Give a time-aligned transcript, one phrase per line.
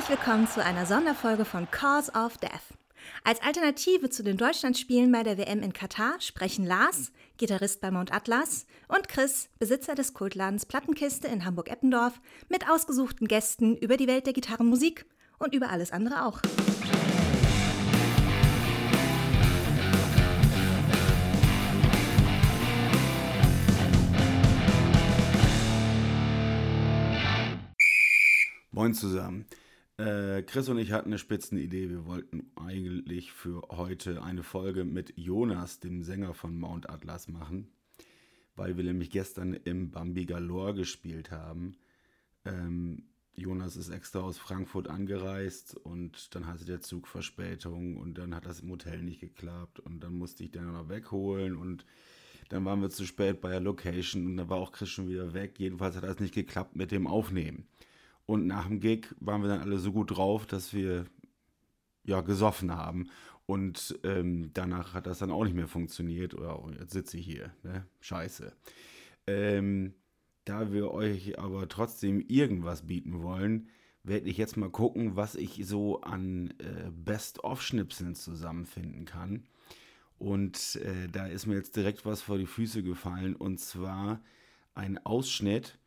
[0.00, 2.72] Herzlich willkommen zu einer Sonderfolge von Cause of Death.
[3.22, 8.10] Als Alternative zu den Deutschlandspielen bei der WM in Katar sprechen Lars, Gitarrist bei Mount
[8.10, 12.18] Atlas, und Chris, Besitzer des Kultladens Plattenkiste in Hamburg-Eppendorf,
[12.48, 15.04] mit ausgesuchten Gästen über die Welt der Gitarrenmusik
[15.38, 16.40] und über alles andere auch.
[28.70, 29.44] Moin zusammen.
[30.00, 31.90] Äh, Chris und ich hatten eine Spitzenidee.
[31.90, 37.68] Wir wollten eigentlich für heute eine Folge mit Jonas, dem Sänger von Mount Atlas, machen,
[38.56, 41.76] weil wir nämlich gestern im Bambi Galore gespielt haben.
[42.46, 48.34] Ähm, Jonas ist extra aus Frankfurt angereist und dann hatte der Zug Verspätung und dann
[48.34, 51.84] hat das im Hotel nicht geklappt und dann musste ich den noch wegholen und
[52.48, 55.34] dann waren wir zu spät bei der Location und dann war auch Chris schon wieder
[55.34, 55.56] weg.
[55.58, 57.66] Jedenfalls hat das nicht geklappt mit dem Aufnehmen.
[58.30, 61.06] Und nach dem Gig waren wir dann alle so gut drauf, dass wir
[62.04, 63.10] ja gesoffen haben.
[63.44, 66.34] Und ähm, danach hat das dann auch nicht mehr funktioniert.
[66.34, 67.52] Oder oh, jetzt sitze ich hier.
[67.64, 67.84] Ne?
[67.98, 68.52] Scheiße.
[69.26, 69.94] Ähm,
[70.44, 73.66] da wir euch aber trotzdem irgendwas bieten wollen,
[74.04, 79.42] werde ich jetzt mal gucken, was ich so an äh, Best-of-Schnipseln zusammenfinden kann.
[80.18, 83.34] Und äh, da ist mir jetzt direkt was vor die Füße gefallen.
[83.34, 84.22] Und zwar
[84.74, 85.79] ein Ausschnitt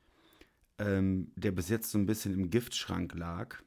[0.83, 3.57] ähm, der bis jetzt so ein bisschen im Giftschrank lag.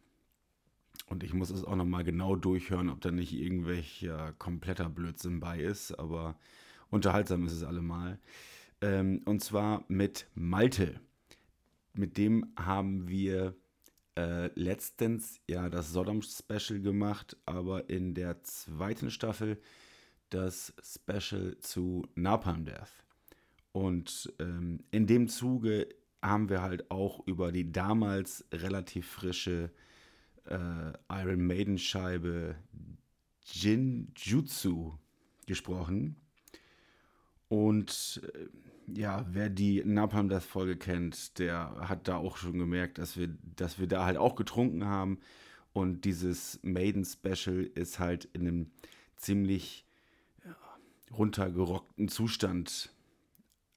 [1.07, 5.61] Und ich muss es auch nochmal genau durchhören, ob da nicht irgendwelcher kompletter Blödsinn bei
[5.61, 6.39] ist, aber
[6.91, 8.19] unterhaltsam ist es allemal.
[8.81, 11.01] Ähm, und zwar mit Malte.
[11.95, 13.55] Mit dem haben wir
[14.17, 19.59] äh, letztens ja das Sodom-Special gemacht, aber in der zweiten Staffel
[20.29, 23.05] das Special zu Napalm Death.
[23.73, 25.87] Und ähm, in dem Zuge
[26.23, 29.71] haben wir halt auch über die damals relativ frische
[30.47, 32.57] äh, Iron Maiden Scheibe
[33.45, 34.95] Jinjutsu
[35.47, 36.17] gesprochen.
[37.49, 38.47] Und äh,
[38.99, 43.29] ja, wer die Napalm Death Folge kennt, der hat da auch schon gemerkt, dass wir,
[43.57, 45.19] dass wir da halt auch getrunken haben.
[45.73, 48.71] Und dieses Maiden Special ist halt in einem
[49.17, 49.85] ziemlich
[50.45, 50.57] ja,
[51.13, 52.91] runtergerockten Zustand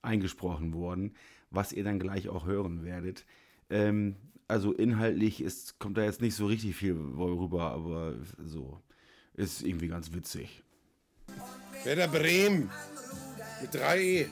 [0.02, 1.14] eingesprochen worden
[1.52, 3.26] was ihr dann gleich auch hören werdet.
[3.70, 4.16] Ähm,
[4.48, 8.82] also inhaltlich ist, kommt da jetzt nicht so richtig viel rüber, aber so
[9.34, 10.64] ist irgendwie ganz witzig.
[11.84, 12.70] Werder Bremen
[13.62, 14.26] mit 3 E.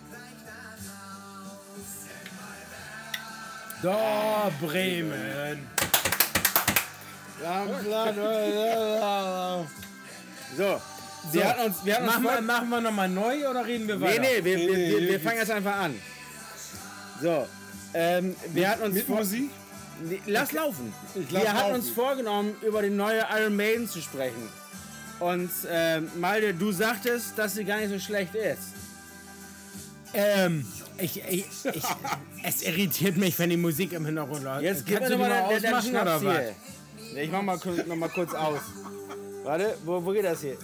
[3.83, 5.67] Da, Bremen.
[10.57, 10.81] So,
[11.33, 13.99] wir hatten uns, wir hatten machen, uns wir, machen wir nochmal neu oder reden wir
[14.01, 14.21] weiter?
[14.21, 15.95] Nee, nee, wir, wir, wir, wir fangen jetzt einfach an.
[17.21, 17.47] So,
[17.93, 19.49] ähm, wir hatten uns mit Musik?
[20.03, 20.93] Nee, lass laufen.
[21.29, 21.75] Lass wir hatten laufen.
[21.75, 24.49] uns vorgenommen, über die neue Iron Maiden zu sprechen.
[25.19, 28.73] Und ähm, Malde, du sagtest, dass sie gar nicht so schlecht ist.
[30.13, 30.65] Ähm,
[30.99, 31.83] ich, ich, ich,
[32.43, 34.61] es irritiert mich, wenn die Musik im Hintergrund läuft.
[34.61, 36.55] Jetzt gib mir mal den, den Schnaps hier.
[37.15, 38.59] Ich mach mal, noch mal kurz aus.
[39.43, 40.57] Warte, wo, wo geht das hier?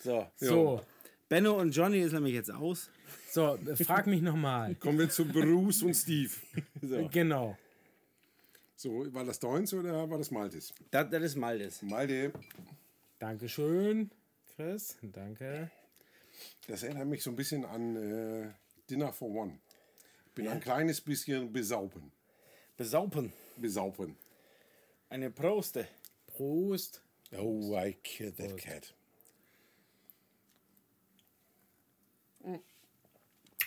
[0.00, 0.26] So.
[0.36, 0.80] So.
[1.28, 2.90] Benno und Johnny ist nämlich jetzt aus.
[3.30, 4.74] So, frag mich nochmal.
[4.74, 6.32] Kommen wir zu Bruce und Steve.
[6.82, 7.08] So.
[7.12, 7.56] Genau.
[8.74, 10.72] So, war das deins oder war das Maltes?
[10.90, 11.82] Das, das ist Maltes.
[11.82, 12.32] Malte.
[13.18, 14.10] Dankeschön,
[14.56, 14.96] Chris.
[15.02, 15.70] Danke.
[16.66, 18.48] Das erinnert mich so ein bisschen an äh,
[18.88, 19.58] Dinner for One.
[20.34, 20.52] Bin ja.
[20.52, 22.10] ein kleines bisschen besaupen.
[22.78, 23.32] Besaupen?
[23.58, 24.16] Besaupen.
[25.10, 25.86] Eine Proste.
[26.26, 27.02] Prost.
[27.36, 28.64] Oh, I killed that Prost.
[28.64, 28.94] cat.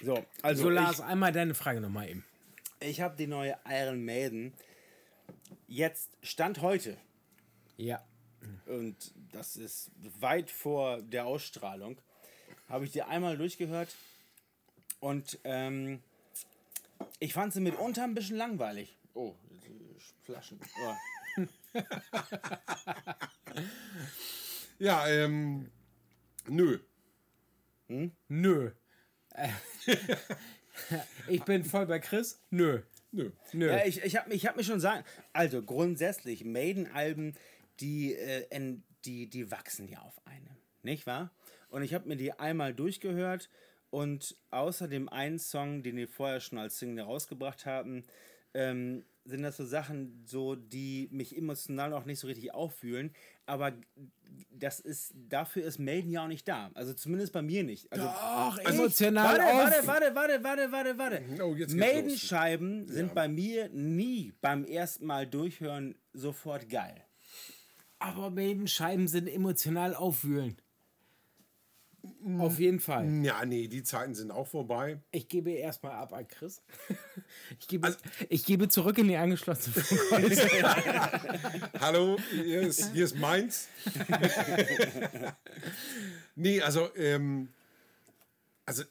[0.01, 2.25] So, also so Lars, ich, einmal deine Frage nochmal eben.
[2.79, 4.53] Ich habe die neue Iron Maiden
[5.67, 6.97] jetzt Stand heute.
[7.77, 8.03] Ja.
[8.65, 11.97] Und das ist weit vor der Ausstrahlung.
[12.67, 13.95] Habe ich die einmal durchgehört
[14.99, 16.01] und ähm,
[17.19, 18.97] ich fand sie mitunter ein bisschen langweilig.
[19.13, 19.35] Oh,
[20.23, 20.59] Flaschen.
[20.85, 20.95] Oh.
[24.79, 25.71] ja, ähm,
[26.47, 26.79] nö.
[27.87, 28.11] Hm?
[28.27, 28.71] Nö.
[31.27, 32.41] ich bin voll bei Chris.
[32.49, 32.81] Nö.
[33.11, 33.31] Nö.
[33.53, 33.67] Nö.
[33.67, 35.03] Ja, ich, ich habe ich hab mir schon sagen,
[35.33, 37.35] also grundsätzlich, Maiden-Alben,
[37.79, 40.57] die, äh, die, die wachsen ja auf einem.
[40.81, 41.31] Nicht wahr?
[41.69, 43.49] Und ich habe mir die einmal durchgehört
[43.89, 48.03] und außer dem einen Song, den die vorher schon als Single rausgebracht haben,
[48.53, 53.11] ähm, sind das so Sachen, so, die mich emotional auch nicht so richtig auffühlen.
[53.45, 53.73] Aber
[54.49, 56.71] das ist, dafür ist Melden ja auch nicht da.
[56.73, 57.91] Also zumindest bei mir nicht.
[57.91, 61.43] Also, Doch, emotional warte, warte, warte, warte, warte, warte, warte.
[61.43, 63.13] Oh, Meldenscheiben sind ja.
[63.13, 67.03] bei mir nie beim ersten Mal durchhören sofort geil.
[67.99, 70.62] Aber Maiden-Scheiben sind emotional aufwühlend.
[72.37, 73.23] Auf jeden Fall.
[73.23, 74.99] Ja, nee, die Zeiten sind auch vorbei.
[75.11, 76.61] Ich gebe erstmal ab an Chris.
[77.59, 77.95] Ich gebe,
[78.29, 79.75] ich gebe zurück in die angeschlossene.
[81.79, 83.67] Hallo, hier ist, hier ist meins.
[86.35, 87.49] nee, also, ähm,
[88.65, 88.83] also,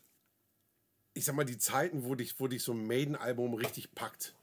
[1.15, 4.35] ich sag mal, die Zeiten, wo dich, wo dich so ein Maiden-Album richtig packt,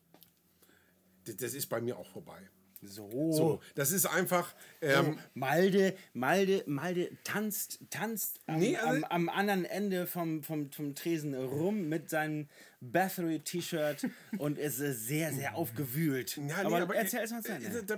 [1.25, 2.50] das, das ist bei mir auch vorbei.
[2.81, 3.31] So.
[3.33, 9.29] So, das ist einfach, ähm, Malde, Malde, Malde tanzt, tanzt am, Nee, also- am, am
[9.29, 12.47] anderen Ende vom, vom, vom Tresen rum mit seinem
[12.79, 16.37] Bathory-T-Shirt und ist äh, sehr, sehr aufgewühlt.
[16.37, 17.83] Ja, nee, aber, aber erzähl äh, erst mal zu äh, Ende.
[17.83, 17.97] da-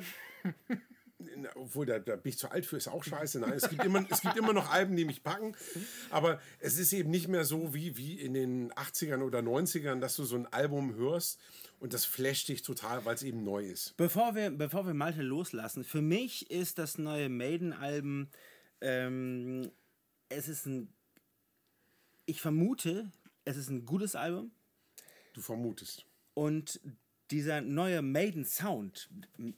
[1.36, 3.40] Na, Obwohl, da, da bin ich zu alt für, ist auch scheiße.
[3.40, 5.56] Nein, es gibt, immer, es gibt immer noch Alben, die mich packen.
[6.10, 10.16] Aber es ist eben nicht mehr so wie, wie in den 80ern oder 90ern, dass
[10.16, 11.40] du so ein Album hörst
[11.82, 13.98] und das flasht dich total, weil es eben neu ist.
[13.98, 18.28] Bevor wir, bevor wir Malte loslassen, für mich ist das neue Maiden-Album,
[18.82, 19.72] ähm,
[20.30, 20.94] es ist ein,
[22.28, 23.12] ich vermute,
[23.46, 24.52] es ist ein gutes Album
[25.34, 26.06] Du vermutest.
[26.36, 26.80] und
[27.32, 29.10] dieser neue Maiden-Sound,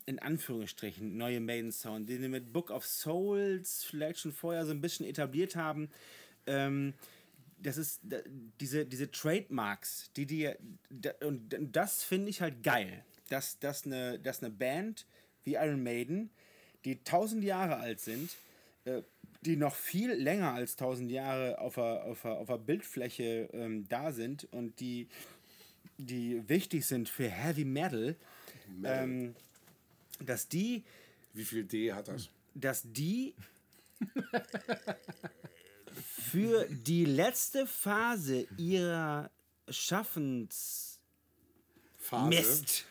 [0.06, 4.80] in Anführungsstrichen, neue Maiden-Sound, den wir mit Book of Souls vielleicht schon vorher so ein
[4.80, 5.90] bisschen etabliert haben,
[6.46, 6.94] ähm,
[7.64, 8.02] das ist
[8.60, 10.52] diese, diese Trademarks, die
[10.90, 15.08] da, und das finde ich halt geil, dass, dass, eine, dass eine Band
[15.44, 16.30] wie Iron Maiden,
[16.86, 18.32] die tausend Jahre alt sind,
[18.86, 19.02] äh,
[19.42, 23.88] die noch viel länger als tausend Jahre auf der, auf der, auf der Bildfläche ähm,
[23.90, 25.08] da sind und die,
[25.98, 28.16] die wichtig sind für Heavy Metal,
[28.84, 29.36] ähm,
[30.20, 30.84] dass die
[31.34, 32.30] Wie viel D hat das?
[32.54, 33.34] dass die
[35.94, 39.30] für die letzte Phase ihrer
[39.70, 41.00] Schaffens
[41.98, 42.30] Phase.
[42.30, 42.86] Mist.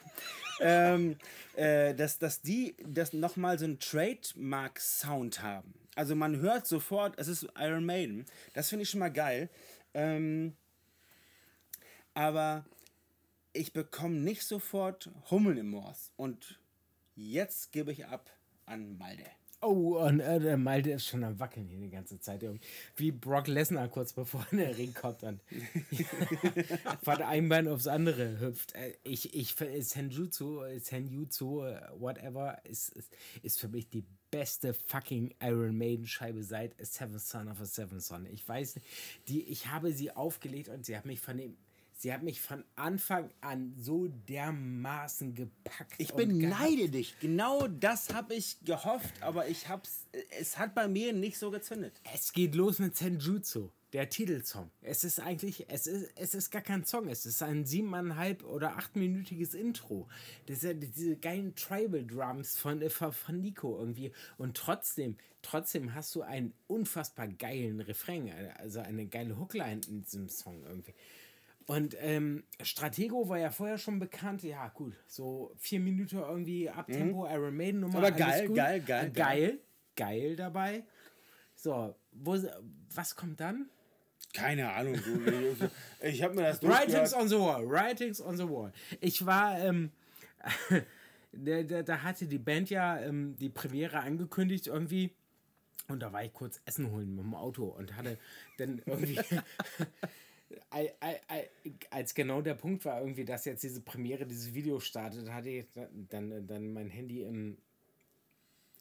[0.61, 1.17] ähm,
[1.57, 5.75] äh, dass, dass die das nochmal so einen Trademark-Sound haben.
[5.95, 8.25] Also man hört sofort, es ist Iron Maiden.
[8.55, 9.51] Das finde ich schon mal geil.
[9.93, 10.57] Ähm,
[12.15, 12.65] aber
[13.53, 16.13] ich bekomme nicht sofort Hummeln im Moors.
[16.17, 16.59] Und
[17.15, 18.31] jetzt gebe ich ab
[18.65, 19.27] an Malde.
[19.65, 22.43] Oh, und äh, der Malte ist schon am Wackeln hier die ganze Zeit.
[22.43, 22.67] irgendwie.
[22.97, 25.41] Wie Brock Lesnar kurz bevor er in den Ring kommt und
[27.05, 28.75] von einem Bein aufs andere hüpft.
[28.75, 33.13] Äh, Ich, ich, Senjutsu, Senjutsu, äh, whatever, ist, ist,
[33.43, 37.65] ist für mich die beste fucking Iron Maiden Scheibe seit A Seventh Son of a
[37.65, 38.27] Seventh Son.
[38.27, 38.81] Ich weiß
[39.29, 41.57] die, ich habe sie aufgelegt und sie hat mich von dem,
[42.03, 45.95] sie hat mich von Anfang an so dermaßen gepackt.
[45.99, 47.15] Ich beneide dich.
[47.21, 50.07] Genau das habe ich gehofft, aber ich hab's.
[50.39, 52.01] Es hat bei mir nicht so gezündet.
[52.13, 54.69] Es geht los mit Senjutsu, der Titelsong.
[54.81, 58.77] Es ist eigentlich, es ist, es ist gar kein Song, es ist ein siebeneinhalb oder
[58.77, 60.09] achtminütiges Intro.
[60.47, 64.11] Das ja diese geilen Tribal Drums von, äh, von, von Nico irgendwie.
[64.39, 70.29] Und trotzdem, trotzdem hast du einen unfassbar geilen Refrain, also eine geile Hookline in diesem
[70.29, 70.95] Song irgendwie.
[71.73, 74.43] Und ähm, Stratego war ja vorher schon bekannt.
[74.43, 77.97] Ja, gut, so vier Minuten irgendwie Abtempo, Iron Maiden Nummer.
[77.97, 78.57] Aber geil, gut.
[78.57, 79.59] geil, geil, Äh, geil,
[79.97, 80.85] geil dabei.
[81.55, 82.37] So, wo,
[82.95, 83.71] was kommt dann?
[84.35, 85.01] Keine Ahnung.
[86.03, 88.71] Ich habe mir das Writings on the Wall, Writings on the Wall.
[89.01, 89.93] Ich war, ähm,
[91.33, 95.15] da, da, da hatte die Band ja ähm, die Premiere angekündigt irgendwie.
[95.89, 98.19] Und da war ich kurz Essen holen mit dem Auto und hatte
[98.59, 99.19] dann irgendwie.
[101.91, 105.67] Als genau der Punkt war, irgendwie, dass jetzt diese Premiere, dieses Video startet, hatte ich
[106.09, 107.59] dann, dann, mein Handy im.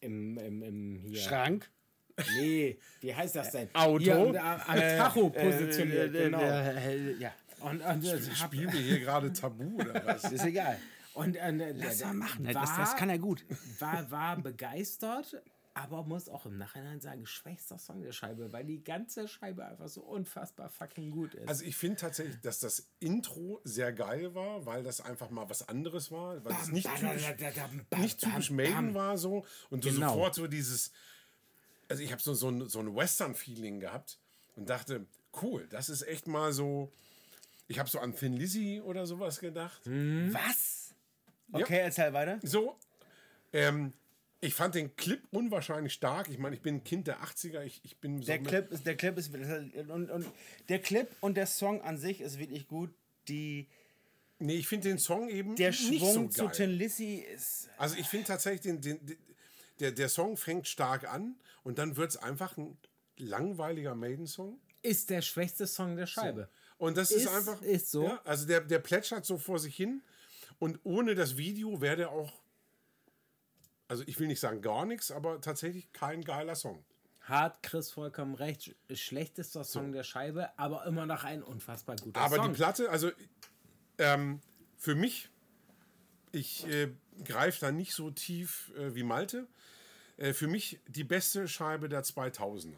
[0.01, 1.19] Im, im, im hier.
[1.19, 1.69] Schrank.
[2.39, 3.69] Nee, wie heißt das denn?
[3.73, 4.03] Auto?
[4.03, 6.41] Hier, am, am Tacho positioniert, Äh, äh, genau.
[6.41, 10.31] äh, ja, Und, und äh, hab, Spielen wir hier gerade Tabu oder was?
[10.31, 10.77] ist egal.
[11.13, 12.45] und äh, Lass mal machen.
[12.45, 13.45] War, Das, das kann er gut.
[13.79, 15.41] War, war begeistert,
[15.73, 19.87] aber muss auch im Nachhinein sagen, schwächster Song der Scheibe, weil die ganze Scheibe einfach
[19.87, 21.47] so unfassbar fucking gut ist.
[21.47, 25.67] Also ich finde tatsächlich, dass das Intro sehr geil war, weil das einfach mal was
[25.69, 27.25] anderes war, weil es nicht typisch,
[27.97, 30.09] nicht typisch Maiden war so und du Genau.
[30.13, 30.91] sofort so dieses,
[31.87, 34.19] also ich habe so, so ein, so ein Western-Feeling gehabt
[34.55, 35.05] und dachte,
[35.41, 36.91] cool, das ist echt mal so,
[37.69, 39.81] ich habe so an Thin Lizzy oder sowas gedacht.
[39.85, 40.93] Was?
[41.53, 42.39] Okay, erzähl weiter.
[42.43, 42.77] So,
[43.53, 43.93] ähm,
[44.41, 46.27] ich fand den Clip unwahrscheinlich stark.
[46.29, 48.85] Ich meine, ich bin ein Kind der 80er, ich, ich bin so Der Clip ist,
[48.85, 50.25] der Clip ist und, und
[50.67, 52.93] der Clip und der Song an sich ist wirklich gut.
[53.27, 53.67] Die,
[54.39, 56.55] Nee, ich finde den Song eben der nicht Schwung so zu geil.
[56.55, 57.69] Tin Lizzy ist.
[57.77, 59.17] Also ich finde tatsächlich, den, den, den,
[59.79, 62.75] der, der Song fängt stark an und dann wird es einfach ein
[63.17, 64.59] langweiliger Maiden-Song.
[64.81, 66.49] ist der schwächste Song der Scheibe.
[66.79, 67.61] Und das ist, Ist- einfach.
[67.61, 68.05] ist so.
[68.05, 70.01] Ja, also der, der plätschert so vor sich hin
[70.57, 72.33] und ohne das Video wäre der auch
[73.91, 76.81] also ich will nicht sagen gar nichts, aber tatsächlich kein geiler Song.
[77.19, 78.61] Hat Chris vollkommen recht.
[78.89, 82.47] Sch- Schlechtester Song der Scheibe, aber immer noch ein unfassbar guter Aber Song.
[82.47, 83.11] die Platte, also
[83.97, 84.39] ähm,
[84.77, 85.29] für mich,
[86.31, 86.89] ich äh,
[87.25, 89.45] greife da nicht so tief äh, wie Malte.
[90.15, 92.77] Äh, für mich die beste Scheibe der 2000er.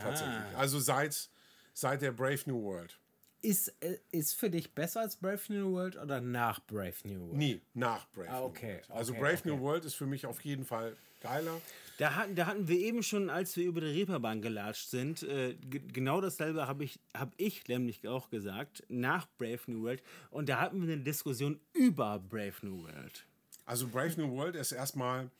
[0.00, 0.56] Tatsächlich.
[0.56, 1.28] Also seit,
[1.74, 2.96] seit der Brave New World.
[3.42, 7.36] Ist, äh, ist für dich besser als Brave New World oder nach Brave New World?
[7.38, 8.90] Nie nach Brave Ah, New okay, World.
[8.90, 9.48] Also okay, Brave okay.
[9.50, 11.60] New World ist für mich auf jeden Fall geiler.
[11.98, 15.54] Da hatten, da hatten wir eben schon, als wir über die Reeperbahn gelatscht sind, äh,
[15.54, 20.02] ge- genau dasselbe habe ich, hab ich nämlich auch gesagt, nach Brave New World.
[20.30, 23.26] Und da hatten wir eine Diskussion über Brave New World.
[23.64, 25.30] Also Brave New World ist erstmal,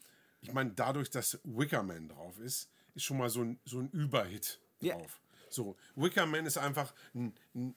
[0.40, 4.60] ich meine, dadurch, dass Wickerman drauf ist, ist schon mal so ein, so ein Überhit
[4.80, 4.96] Ja.
[4.96, 5.20] drauf.
[5.50, 7.74] So, Wickerman ist einfach ein, ein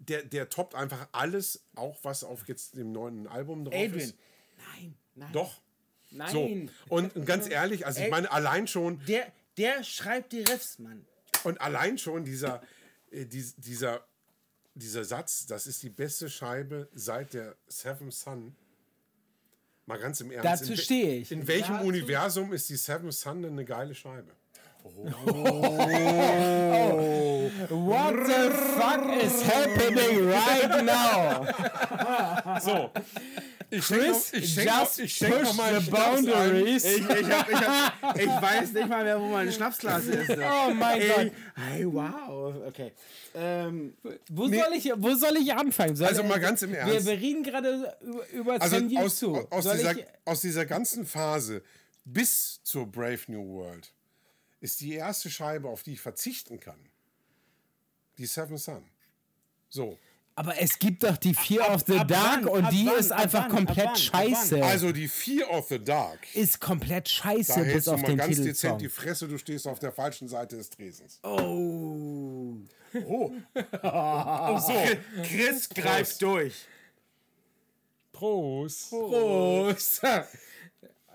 [0.00, 4.16] der, der toppt einfach alles, auch was auf jetzt dem neuen Album drauf Adrian, ist.
[4.74, 5.32] Nein, nein.
[5.32, 5.60] Doch.
[6.10, 6.32] Nein.
[6.32, 6.94] So.
[6.94, 11.06] Und, und ganz ehrlich, also ich meine, allein schon, der, der schreibt die Riffs, Mann.
[11.44, 12.62] und allein schon dieser,
[13.10, 14.04] äh, dies, dieser,
[14.74, 18.56] dieser Satz, das ist die beste Scheibe seit der Seven Sun.
[19.86, 20.62] Mal ganz im Ernst.
[20.62, 21.30] Dazu stehe ich.
[21.32, 24.34] In welchem Dazu- Universum ist die Seven Sun denn eine geile Scheibe?
[27.70, 32.58] What the fuck is happening right now?
[32.60, 32.90] So.
[33.72, 36.84] Ich Chris, ich schenk just ich schenk push mal the boundaries.
[36.84, 40.30] Ich, ich, hab, ich, hab, ich weiß nicht mal mehr, wo meine Schnapsglas ist.
[40.40, 41.32] Oh mein Gott.
[41.54, 42.52] Hey, wow.
[42.66, 42.92] Okay.
[43.32, 43.94] Ähm,
[44.28, 45.94] Wo, soll ich, wo soll ich anfangen?
[45.94, 47.06] Soll Also mal ganz im Ernst.
[47.06, 47.94] wir reden gerade
[48.32, 49.36] über, Also aus, zu.
[49.50, 49.94] aus, dieser,
[50.24, 51.62] aus dieser ganzen Phase
[52.04, 53.92] bis zur Brave New World
[54.60, 56.78] ist die erste Scheibe, auf die ich verzichten kann,
[58.18, 58.84] die Seven Sun.
[59.68, 59.98] So.
[60.34, 62.48] aber es gibt doch die Fear of the ab Dark wann?
[62.48, 62.98] und Ab die wann?
[62.98, 63.50] ist Ab einfach wann?
[63.56, 63.92] komplett Ab?
[63.92, 64.64] Ab scheiße.
[64.64, 66.18] Also die Fear of the Dark.
[66.34, 68.48] ist komplett Da scheiße bis hältst du auf mal den ganz Titelsong.
[68.78, 71.20] dezent die Fresse, du stehst auf der falschen Seite des Tresens.
[71.22, 72.56] oh.
[73.06, 73.32] Oh.
[73.54, 74.74] so.
[75.22, 76.66] Chris greift durch.
[78.12, 78.90] Prost.
[78.90, 80.02] Prost.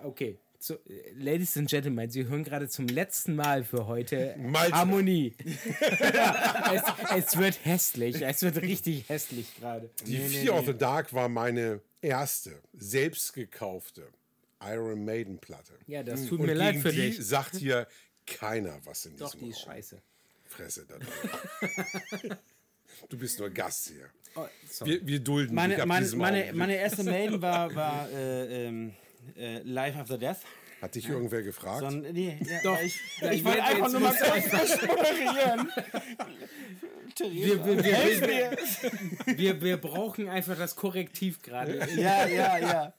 [0.04, 0.38] Okay.
[0.65, 0.79] So,
[1.15, 4.74] Ladies and Gentlemen, Sie hören gerade zum letzten Mal für heute Malte.
[4.74, 5.36] Harmonie.
[5.38, 6.81] es,
[7.15, 8.24] es wird hässlich.
[8.24, 9.91] Es wird richtig hässlich gerade.
[10.07, 14.07] Die Fear of the Dark war meine erste, selbst gekaufte
[14.60, 15.74] Iron Maiden Platte.
[15.86, 17.24] Ja, das tut Und mir leid gegen für die dich.
[17.24, 17.88] sagt hier
[18.25, 19.75] keiner was in Doch, diesem die ist Raum.
[19.75, 20.01] scheiße.
[20.45, 22.38] Fresse da drin.
[23.10, 24.10] Du bist nur Gast hier.
[24.36, 24.48] Oh.
[24.86, 28.93] Wir, wir dulden dich Meine, ab meine, meine, meine erste Maiden war, war äh, ähm,
[29.38, 30.38] äh, Life After Death.
[30.82, 31.84] Hat dich irgendwer gefragt?
[31.84, 32.82] Und, nee, ja, Doch.
[32.82, 34.13] Ich, Ja, ich wollte einfach nur mal
[37.17, 38.58] wir, wir, wir, wir,
[39.38, 41.88] wir, wir brauchen einfach das Korrektiv gerade.
[41.96, 42.94] Ja, ja, ja.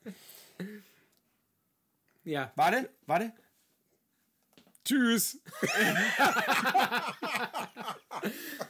[2.25, 2.50] Ja.
[2.56, 3.33] Warte, warte.
[4.85, 5.38] Tschüss.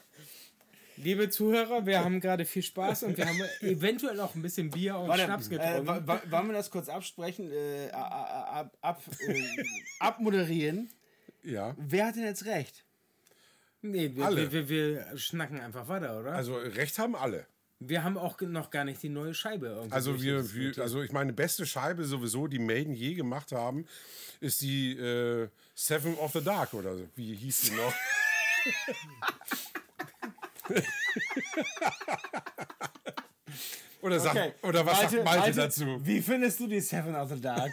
[0.96, 4.96] Liebe Zuhörer, wir haben gerade viel Spaß und wir haben eventuell auch ein bisschen Bier
[4.96, 6.06] und Warte, Schnaps äh, getrunken.
[6.06, 9.42] wa- wollen wir das kurz absprechen, äh, ab, ab, äh,
[10.00, 10.90] abmoderieren?
[11.42, 11.74] Ja.
[11.78, 12.84] Wer hat denn jetzt recht?
[13.82, 14.50] nee, wir, alle.
[14.50, 16.32] wir, wir, wir schnacken einfach weiter, oder?
[16.32, 17.46] Also recht haben alle.
[17.78, 19.92] wir haben auch noch gar nicht die neue Scheibe irgendwie.
[19.94, 23.86] Also wir, wir also ich meine beste Scheibe sowieso, die Maiden je gemacht haben,
[24.40, 27.06] ist die äh, Seven of the Dark oder so.
[27.14, 27.94] Wie hieß die noch?
[34.00, 35.98] oder, sag, oder was sagt Malte dazu?
[36.04, 37.72] Wie findest du die Seven of the Dark?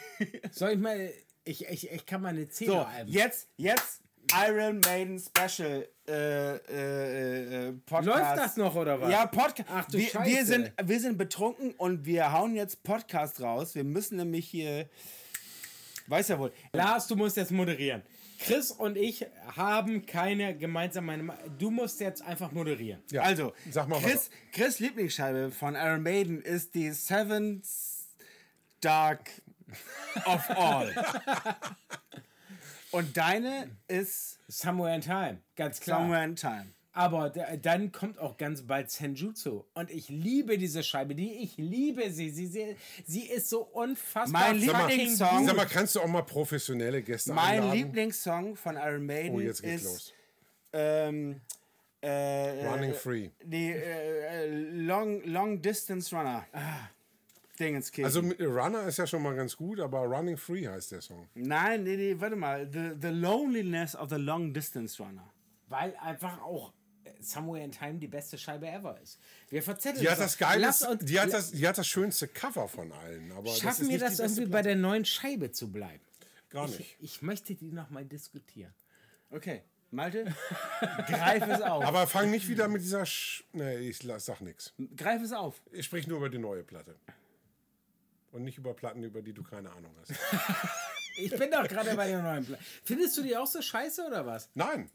[0.52, 1.12] Soll ich mal.
[1.44, 3.10] Ich, ich, ich kann meine Zähne so, alben.
[3.10, 4.00] jetzt, jetzt
[4.48, 8.06] Iron Maiden Special äh, äh, äh, Podcast.
[8.06, 9.10] Läuft das noch oder was?
[9.10, 9.68] Ja, Podcast.
[9.72, 10.30] Ach du wir, Scheiße.
[10.30, 13.74] wir, sind, wir sind betrunken und wir hauen jetzt Podcast raus.
[13.74, 14.88] Wir müssen nämlich hier.
[16.08, 16.52] Weiß ja wohl.
[16.72, 18.02] Lars, du musst jetzt moderieren.
[18.38, 19.26] Chris und ich
[19.56, 21.32] haben keine gemeinsame Meinung.
[21.58, 23.02] Du musst jetzt einfach moderieren.
[23.10, 27.66] Ja, Also, sag mal Chris, Chris Lieblingsscheibe von Iron Maiden ist die Seventh
[28.80, 29.30] Dark
[30.26, 30.94] of All.
[32.92, 36.00] Und deine ist Somewhere in Time, ganz klar.
[36.00, 36.66] Somewhere in Time.
[36.96, 39.64] Aber da- dann kommt auch ganz bald Senjutsu.
[39.74, 41.14] Und ich liebe diese Scheibe.
[41.14, 42.30] Die, ich liebe sie.
[42.30, 42.74] Sie, sie.
[43.06, 47.56] sie ist so unfassbar Mein Lieblingssong- sag mal, kannst du auch mal professionelle Gäste Mein
[47.60, 47.72] einladen?
[47.78, 50.14] Lieblingssong von Iron Maiden Oh, jetzt geht's ist los.
[50.72, 51.40] Ähm,
[52.00, 53.28] äh, Running äh, Free.
[53.44, 56.46] Die äh, äh, Long, Long Distance Runner.
[56.54, 56.88] Ah,
[57.60, 58.04] Dingenskirchen.
[58.06, 61.28] Also Runner ist ja schon mal ganz gut, aber Running Free heißt der Song.
[61.34, 62.66] Nein, nee, nee, warte mal.
[62.72, 65.28] The, the Loneliness of the Long Distance Runner.
[65.68, 66.72] Weil einfach auch
[67.26, 69.18] Somewhere in Time die beste Scheibe ever ist.
[69.50, 72.92] Wir verzetteln Die hat das uns- die hat das, die hat das schönste Cover von
[72.92, 73.32] allen.
[73.32, 75.70] Aber das ist Schaffen wir nicht das die beste irgendwie bei der neuen Scheibe zu
[75.70, 76.04] bleiben?
[76.50, 76.96] Gar Ich, nicht.
[77.00, 78.72] ich möchte die nochmal diskutieren.
[79.30, 80.24] Okay, Malte,
[81.08, 81.84] greif es auf.
[81.84, 83.04] Aber fang nicht wieder mit dieser.
[83.06, 84.72] Sch nee, ich sag nichts.
[84.96, 85.60] greif es auf.
[85.72, 86.96] Ich sprich nur über die neue Platte.
[88.32, 90.12] Und nicht über Platten, über die du keine Ahnung hast.
[91.18, 92.62] Ich bin doch gerade bei der neuen Platte.
[92.84, 94.50] Findest du die auch so scheiße oder was?
[94.52, 94.90] Nein.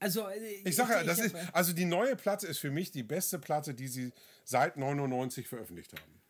[0.00, 3.02] Also, äh, Ich sage ja, das ist, also die neue Platte ist für mich die
[3.02, 4.12] beste Platte, die sie
[4.44, 6.20] seit 99 veröffentlicht haben.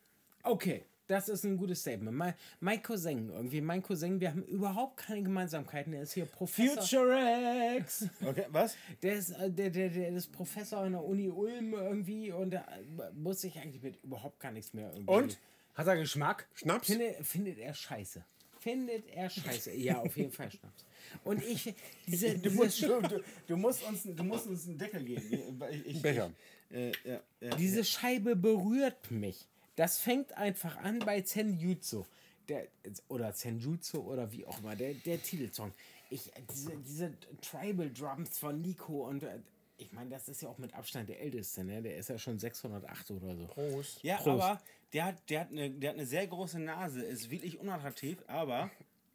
[0.43, 2.15] Okay, das ist ein gutes Statement.
[2.15, 5.93] Mein, mein Cousin, irgendwie, mein Cousin, wir haben überhaupt keine Gemeinsamkeiten.
[5.93, 6.81] Er ist hier Professor.
[6.81, 8.05] Future X.
[8.23, 8.75] Okay, was?
[9.01, 12.59] Der ist, äh, der, der, der ist Professor an der Uni Ulm irgendwie und da
[12.59, 15.11] äh, muss sich eigentlich mit überhaupt gar nichts mehr irgendwie.
[15.11, 15.39] Und?
[15.75, 16.47] Hat er Geschmack?
[16.55, 16.87] Schnaps?
[16.87, 18.25] Findet, findet er scheiße.
[18.59, 19.73] Findet er scheiße.
[19.75, 20.85] Ja, auf jeden Fall Schnaps.
[21.23, 21.73] Und ich,
[22.07, 23.01] diese, Du musst, du,
[23.47, 25.61] du, musst uns, du musst uns einen Deckel geben.
[25.71, 26.31] Ich, ich, Becher.
[26.71, 27.55] Äh, ja, ja.
[27.55, 29.47] Diese Scheibe berührt mich.
[29.75, 32.05] Das fängt einfach an bei Zenjutsu.
[32.47, 32.67] Der,
[33.07, 35.71] oder Zenjutsu oder wie auch immer, der, der Titelsong.
[36.09, 39.39] Ich, diese, diese Tribal Drums von Nico und äh,
[39.77, 41.81] ich meine, das ist ja auch mit Abstand der älteste, ne?
[41.81, 43.45] Der ist ja schon 608 oder so.
[43.45, 44.03] Prost.
[44.03, 44.27] ja Prost.
[44.27, 44.61] aber
[44.93, 48.69] der hat, der, hat eine, der hat eine sehr große Nase, ist wirklich unattraktiv, aber,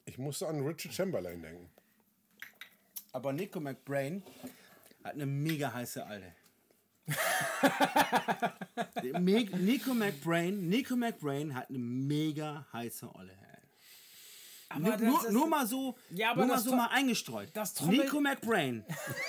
[0.07, 1.69] Ich musste an Richard Chamberlain denken.
[3.15, 4.23] Aber Nico McBrain
[5.05, 6.35] hat eine mega heiße Alte.
[9.03, 13.33] Nico McBrain, Nico McBrain hat eine mega heiße Olle.
[14.77, 17.53] Nur, nur, nur mal so, Ja, nur mal so mal eingestreut.
[17.87, 18.85] Nico McBrain,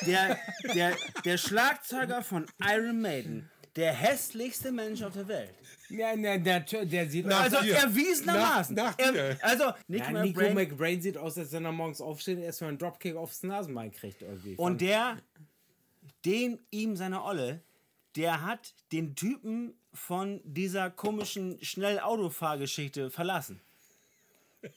[0.08, 0.40] der,
[0.74, 5.54] der, der Schlagzeuger von Iron Maiden, der hässlichste Mensch auf der Welt.
[5.90, 7.42] Ja, der, der, der sieht Nach.
[7.44, 7.76] Also dir.
[7.76, 8.76] erwiesenermaßen.
[8.76, 12.02] Nach- nach er, also Nico Ja, Nico McBrain McBrain sieht aus, als wenn er morgens
[12.02, 14.56] aufsteht und erstmal einen Dropkick aufs Nasenbein kriegt irgendwie.
[14.56, 15.20] und der,
[16.26, 17.62] den ihm seine Olle,
[18.16, 23.60] der hat den Typen von dieser komischen Schnellautofahrgeschichte verlassen.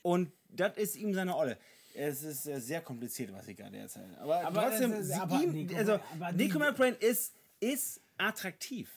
[0.02, 1.56] Und das ist ihm seine Olle.
[1.94, 4.16] Es ist äh, sehr kompliziert, was ich gerade erzähle.
[4.20, 8.90] Aber, Aber trotzdem, ist- aber ihm, Nico- also, aber Nico McBrain ist, ist attraktiv.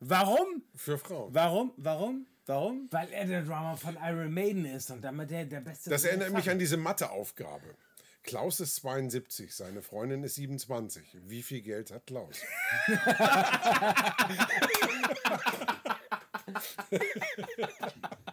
[0.00, 0.62] Warum?
[0.74, 1.34] Für Frauen.
[1.34, 1.72] Warum?
[1.76, 2.26] Warum?
[2.46, 2.88] Warum?
[2.90, 5.90] Weil er der Drummer von Iron Maiden ist und damit der, der beste.
[5.90, 7.74] Das erinnert mich an diese Matheaufgabe.
[8.22, 11.18] Klaus ist 72, seine Freundin ist 27.
[11.26, 12.40] Wie viel Geld hat Klaus?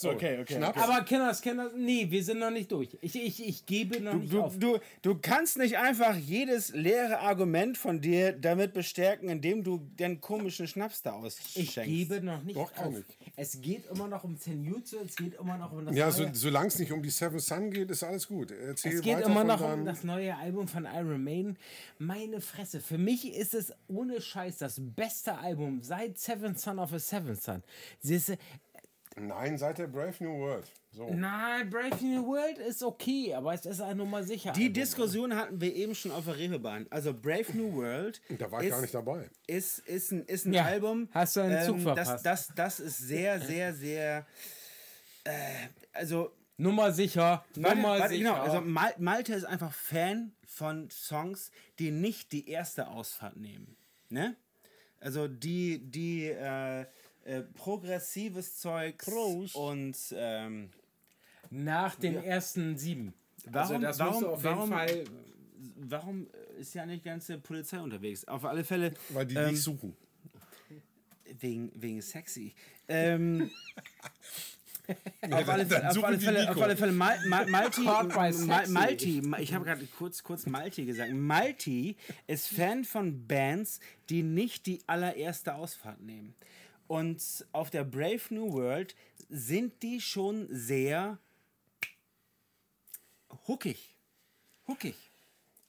[0.00, 0.80] so, Okay, okay, Schnaps.
[0.80, 2.96] Aber Kinders, Kinders, nee, wir sind noch nicht durch.
[3.00, 4.58] Ich, ich, ich gebe noch nicht Du, auf.
[4.58, 10.20] du, du kannst nicht einfach jedes leere Argument von dir damit bestärken, indem du den
[10.20, 11.84] komischen Schnaps da ich ausschenkst.
[11.84, 12.94] gebe noch nicht Doch, kann auf.
[12.98, 13.32] ich.
[13.36, 16.12] Es geht immer noch um Zenjutsu, es geht immer noch um das Ja, neue.
[16.12, 18.50] so, solange es nicht um die Seven Sun geht, ist alles gut.
[18.50, 21.58] Erzähl Es geht immer noch um das neue Album von Iron Maiden.
[21.98, 26.92] Meine Fresse, für mich ist es ohne Scheiß das beste Album seit Seven Son of
[26.92, 27.62] a Seven Son.
[28.00, 28.38] Siehste,
[29.20, 30.66] Nein, seit der Brave New World.
[30.92, 31.08] So.
[31.12, 34.52] nein, Brave New World ist okay, aber es ist eine Nummer sicher.
[34.52, 34.72] Die.
[34.72, 36.86] Diskussion hatten wir eben schon auf der Reeperbahn.
[36.90, 39.30] Also Brave New World Da war ich ist, gar nicht dabei.
[39.46, 41.02] ist, ist ein, ist ein Ja, Album.
[41.02, 42.26] ähm, hast du einen Zug das, verpasst.
[42.26, 44.26] das, das ist sehr, sehr, sehr.
[45.24, 45.30] Äh,
[45.92, 48.18] also Nummer sicher, Warte, Nummer warte, sicher.
[48.32, 53.76] genau, also Mal Malte ist einfach Fan von Songs, die nicht die erste Ausfahrt nehmen.
[54.08, 54.36] Ne?
[54.98, 56.84] Also die, die äh,
[57.30, 59.02] äh, progressives Zeug
[59.54, 60.70] und ähm,
[61.50, 63.14] Nach den ersten sieben.
[63.46, 65.04] warum, also das warum, musst du auf warum, jeden Fall.
[65.76, 66.26] warum
[66.58, 68.24] ist ja nicht die ganze Polizei unterwegs?
[68.26, 69.96] Auf alle Fälle Weil die ähm, dich suchen.
[71.38, 72.54] wegen, wegen sexy.
[72.88, 73.50] Ähm,
[75.30, 78.66] auf, alle, Fälle- auf, alle Fälle, auf alle Fälle, Mal, Mal, Malti, Mal.
[78.68, 81.12] Malti, Ma- ich habe gerade kurz, kurz Malti gesagt.
[81.12, 86.34] Malti ist Fan von Bands, die nicht die allererste Ausfahrt nehmen.
[86.90, 88.96] Und auf der Brave New World
[89.28, 91.20] sind die schon sehr
[93.46, 93.94] huckig.
[94.66, 94.96] Huckig.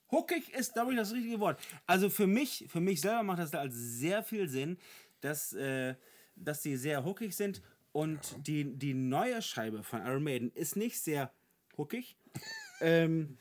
[0.10, 1.60] Huckig ist, glaube ich, das richtige Wort.
[1.86, 4.80] Also für mich, für mich selber macht das da als sehr viel Sinn,
[5.20, 5.94] dass, äh,
[6.36, 7.62] dass die sehr huckig sind.
[7.92, 11.32] Und die, die neue Scheibe von Iron Maiden ist nicht sehr
[11.78, 12.16] huckig.
[12.82, 13.38] ähm,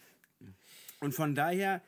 [1.00, 1.80] und von daher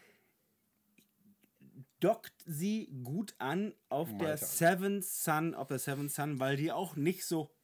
[2.02, 4.44] dockt sie gut an auf der Malta.
[4.46, 7.54] Seventh Sun, auf der Seventh Sun, weil die auch nicht so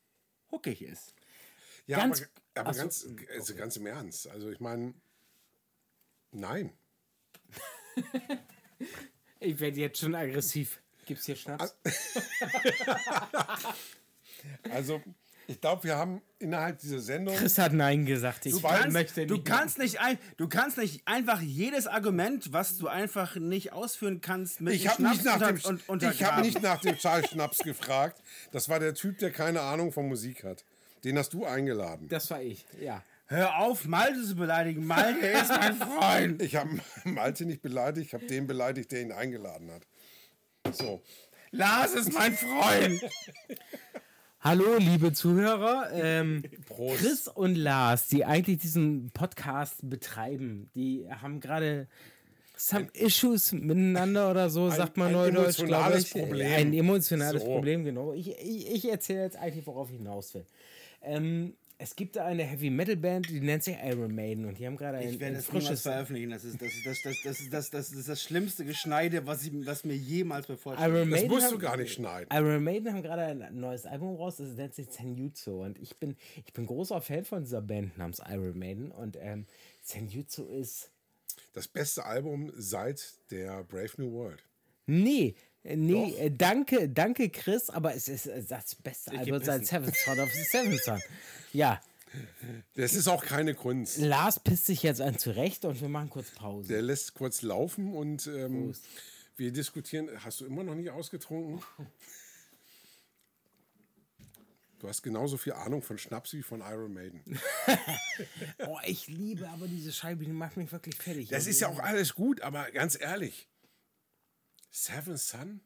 [0.51, 1.15] huckig ist.
[1.87, 4.29] Ja, Ganz- aber, aber so, ganz, also ganz im Ernst.
[4.29, 4.95] Also ich meine,
[6.33, 6.73] nein.
[9.41, 10.83] Ich werde jetzt schon aggressiv.
[11.07, 11.77] Gibt's hier Schnaps?
[14.71, 15.03] Also
[15.51, 17.35] Ich glaube, wir haben innerhalb dieser Sendung.
[17.35, 18.45] Chris hat Nein gesagt.
[18.45, 19.47] Ich Du kannst- möchte Du nicht.
[19.47, 24.61] kannst nicht ein, du kannst nicht einfach jedes Argument, was du einfach nicht ausführen kannst,
[24.61, 26.43] mit Ich habe nicht, nach Schnaps dem- unter- und, ich hab untergraben.
[26.45, 28.21] nicht nach dem Charles Schnaps gefragt.
[28.53, 30.65] Das war der Typ, der keine Ahnung von Musik hat.
[31.05, 32.09] Den hast du eingeladen.
[32.09, 33.03] Das war ich, ja.
[33.29, 34.87] Hör auf, Malte zu beleidigen.
[34.87, 36.43] Malte ist mein Freund.
[36.43, 40.75] Ich habe Malte nicht beleidigt, ich habe den beleidigt, der ihn eingeladen hat.
[40.75, 41.03] So.
[41.53, 43.01] Lars ist mein Freund.
[44.41, 45.89] Hallo, liebe Zuhörer.
[45.93, 51.89] Ähm, Chris und Lars, die eigentlich diesen Podcast betreiben, die haben gerade
[52.57, 56.13] some issues miteinander oder so, sagt man ein neudeutsch, glaube ich.
[56.13, 56.53] Problem.
[56.53, 57.49] Ein emotionales So.
[57.49, 58.13] Problem, genau.
[58.13, 60.47] Ich, ich, ich erzähle jetzt eigentlich, worauf ich hinaus will.
[61.03, 64.67] Ähm, es gibt da eine Heavy Metal Band, die nennt sich Iron Maiden und die
[64.67, 66.31] haben gerade ein, Ich werde ein niemals frisches veröffentlichen.
[66.31, 69.45] Das ist das, ist das, das, das, ist das, das, ist das schlimmste Geschneide, was,
[69.45, 70.87] ich, was mir jemals bevorsteht.
[70.89, 72.29] Iron Das musst haben- du gar nicht schneiden.
[72.37, 75.63] Iron Maiden haben gerade ein neues Album raus, das nennt sich Senjutsu.
[75.63, 78.91] Und ich bin, ich bin großer Fan von dieser Band namens Iron Maiden.
[78.91, 79.47] Und ähm,
[79.83, 80.91] Senjutsu ist.
[81.53, 84.43] Das beste Album seit der Brave New World.
[84.87, 85.35] Nee,
[85.77, 90.19] nee, äh, danke, danke Chris, aber es ist äh, das beste Album seit Seventh Son
[90.21, 91.01] of the Seventh Son.
[91.53, 91.81] Ja,
[92.75, 93.99] Das ist auch keine Kunst.
[93.99, 96.69] Lars pisst sich jetzt an zurecht und wir machen kurz Pause.
[96.69, 98.75] Der lässt kurz laufen und ähm,
[99.37, 100.09] wir diskutieren.
[100.25, 101.63] Hast du immer noch nicht ausgetrunken?
[104.79, 107.23] Du hast genauso viel Ahnung von Schnaps wie von Iron Maiden.
[108.67, 111.29] Oh, ich liebe aber diese Scheibe, die macht mich wirklich fertig.
[111.29, 113.49] Das ist ja auch alles gut, aber ganz ehrlich.
[114.85, 115.61] Seven Sun?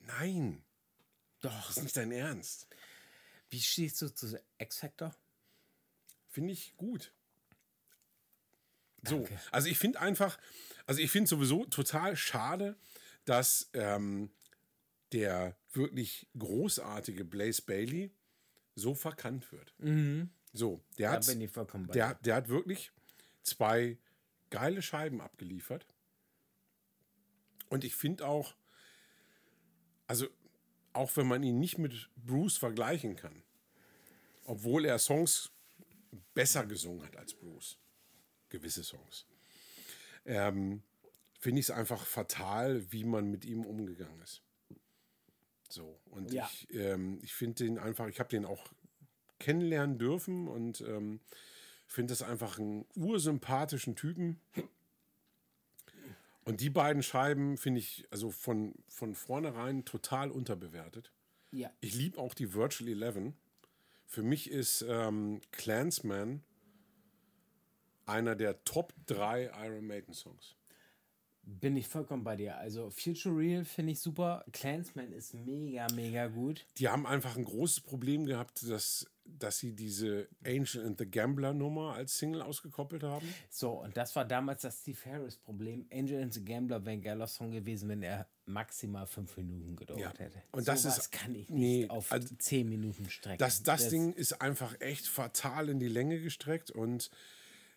[0.00, 0.62] Nein,
[1.40, 1.66] Doch.
[1.68, 2.66] das ist nicht dein Ernst.
[3.50, 5.14] Wie stehst du zu X-Factor?
[6.28, 7.12] Finde ich gut.
[9.02, 10.38] So, also ich finde einfach,
[10.86, 12.76] also ich finde sowieso total schade,
[13.24, 14.30] dass ähm,
[15.12, 18.12] der wirklich großartige Blaze Bailey
[18.74, 19.72] so verkannt wird.
[20.52, 22.90] So, der Da hat, der, der hat wirklich
[23.44, 23.98] zwei
[24.50, 25.86] geile Scheiben abgeliefert.
[27.68, 28.54] Und ich finde auch,
[30.06, 30.26] also
[30.92, 33.42] auch wenn man ihn nicht mit Bruce vergleichen kann,
[34.44, 35.50] obwohl er Songs
[36.34, 37.78] besser gesungen hat als Bruce,
[38.48, 39.26] gewisse Songs,
[40.24, 40.82] ähm,
[41.38, 44.42] finde ich es einfach fatal, wie man mit ihm umgegangen ist.
[45.68, 46.48] So, und Ja.
[46.50, 48.64] ich, ähm, ich finde den einfach, ich habe den auch
[49.38, 51.20] kennenlernen dürfen und ähm,
[51.86, 54.40] finde das einfach einen ursympathischen Typen.
[56.46, 61.10] Und die beiden Scheiben finde ich also von, von vornherein total unterbewertet.
[61.50, 61.72] Ja.
[61.80, 63.36] Ich liebe auch die Virtual Eleven.
[64.06, 66.44] Für mich ist ähm, Clansman
[68.04, 70.54] einer der Top 3 Iron Maiden Songs.
[71.48, 72.56] Bin ich vollkommen bei dir.
[72.58, 74.44] Also Future Real finde ich super.
[74.52, 76.66] Clansman ist mega, mega gut.
[76.78, 81.54] Die haben einfach ein großes Problem gehabt, dass, dass sie diese Angel and the Gambler
[81.54, 83.32] Nummer als Single ausgekoppelt haben.
[83.48, 85.86] So, und das war damals das Steve Harris-Problem.
[85.92, 90.00] Angel and the Gambler wäre ein geiler Song gewesen, wenn er maximal fünf Minuten gedauert
[90.00, 90.24] Ja.
[90.24, 90.42] hätte.
[90.50, 93.38] Und das Sowas ist- kann ich nicht nee, auf also zehn Minuten strecken.
[93.38, 97.08] Das, das Ding ist einfach echt fatal in die Länge gestreckt und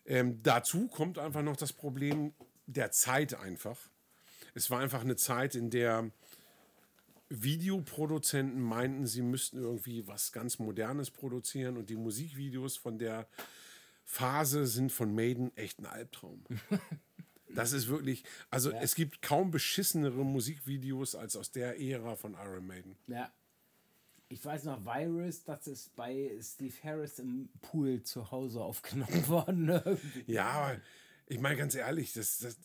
[0.06, 2.32] ähm, dazu kommt einfach noch das Problem
[2.72, 3.78] der Zeit einfach.
[4.54, 6.10] Es war einfach eine Zeit, in der
[7.28, 13.28] Videoproduzenten meinten, sie müssten irgendwie was ganz Modernes produzieren und die Musikvideos von der
[14.04, 16.44] Phase sind von Maiden echt ein Albtraum.
[17.54, 22.64] Das ist wirklich, also es gibt kaum beschissenere Musikvideos als aus der Ära von Iron
[22.64, 22.96] Maiden.
[23.08, 23.32] Ja.
[24.28, 29.82] Ich weiß noch, Virus, das ist bei Steve Harris im Pool zu Hause aufgenommen worden.
[30.28, 30.80] Ja, aber
[31.30, 32.56] ich meine ganz ehrlich, das, das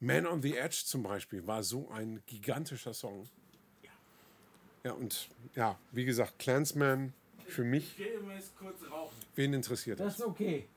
[0.00, 3.28] Man on the Edge zum Beispiel war so ein gigantischer Song.
[4.82, 7.12] Ja, und ja, wie gesagt, Clansman
[7.46, 9.14] für mich, gehe immer jetzt kurz rauchen.
[9.34, 10.20] wen interessiert Das das?
[10.20, 10.68] ist okay.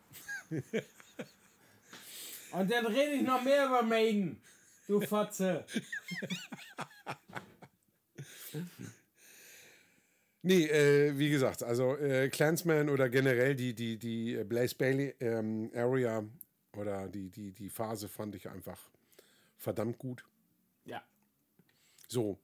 [2.52, 4.40] Und dann rede ich noch mehr über Maiden.
[4.88, 5.66] Du Fotze.
[10.46, 15.72] Nee, äh, wie gesagt, also äh, Clansman oder generell die, die, die Blaze Bailey ähm,
[15.74, 16.24] Area
[16.76, 18.80] oder die, die, die Phase fand ich einfach
[19.58, 20.26] verdammt gut.
[20.86, 21.04] Ja.
[22.08, 22.40] So,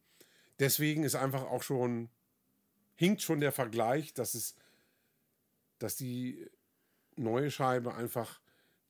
[0.60, 2.10] deswegen ist einfach auch schon,
[2.96, 4.56] hinkt schon der Vergleich, dass es,
[5.80, 6.48] dass die
[7.16, 8.40] neue Scheibe einfach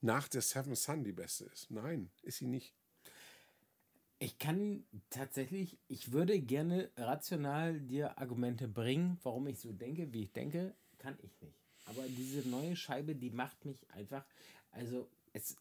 [0.01, 1.71] nach der Seven Sun die beste ist.
[1.71, 2.73] Nein, ist sie nicht.
[4.19, 10.23] Ich kann tatsächlich, ich würde gerne rational dir Argumente bringen, warum ich so denke, wie
[10.23, 11.57] ich denke, kann ich nicht.
[11.85, 14.25] Aber diese neue Scheibe, die macht mich einfach,
[14.71, 15.55] also es,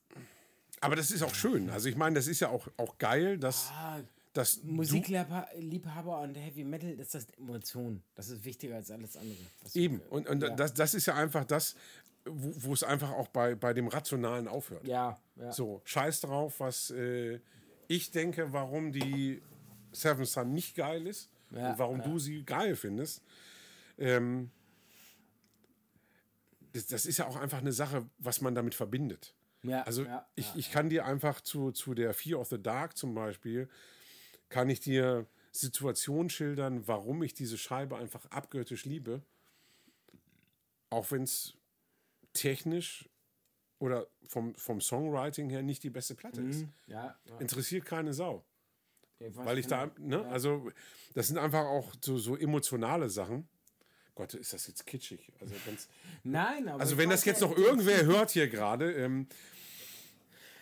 [0.81, 1.71] Aber das ist auch schön.
[1.71, 4.01] Also ich meine, das ist ja auch, auch geil, dass, ah,
[4.33, 8.03] dass Musikliebhaber und Heavy Metal ist das Emotion.
[8.15, 9.39] Das ist wichtiger als alles andere.
[9.75, 11.75] Eben, und, und das, das ist ja einfach das,
[12.25, 14.87] wo, wo es einfach auch bei, bei dem Rationalen aufhört.
[14.87, 15.53] Ja, ja.
[15.53, 17.41] So, scheiß drauf, was äh,
[17.89, 19.43] ich denke, warum die
[19.93, 22.05] Seven Sun nicht geil ist Ja, und warum ja.
[22.05, 23.23] du sie geil findest.
[23.97, 24.51] Ähm,
[26.73, 29.35] das, das ist ja auch einfach eine Sache, was man damit verbindet.
[29.63, 30.57] Ja, Also ja, ich, ja.
[30.57, 33.69] ich kann dir einfach zu, zu der Fear of the Dark zum Beispiel,
[34.49, 39.23] kann ich dir Situationen schildern, warum ich diese Scheibe einfach abgöttisch liebe.
[40.91, 41.55] Auch wenn es
[42.33, 43.09] technisch
[43.79, 46.67] oder vom, vom Songwriting her nicht die beste Platte ist.
[46.87, 47.39] Ja, ja.
[47.39, 48.45] Interessiert keine Sau.
[49.19, 50.71] Ich Weil ich da, ne, also
[51.15, 53.49] das sind einfach auch so, so emotionale Sachen.
[54.19, 55.21] Gott, ist das jetzt kitschig.
[55.41, 55.89] Also, ganz,
[56.25, 59.29] Nein, aber also ich wenn das jetzt ja, noch irgendwer hört hier gerade, ähm,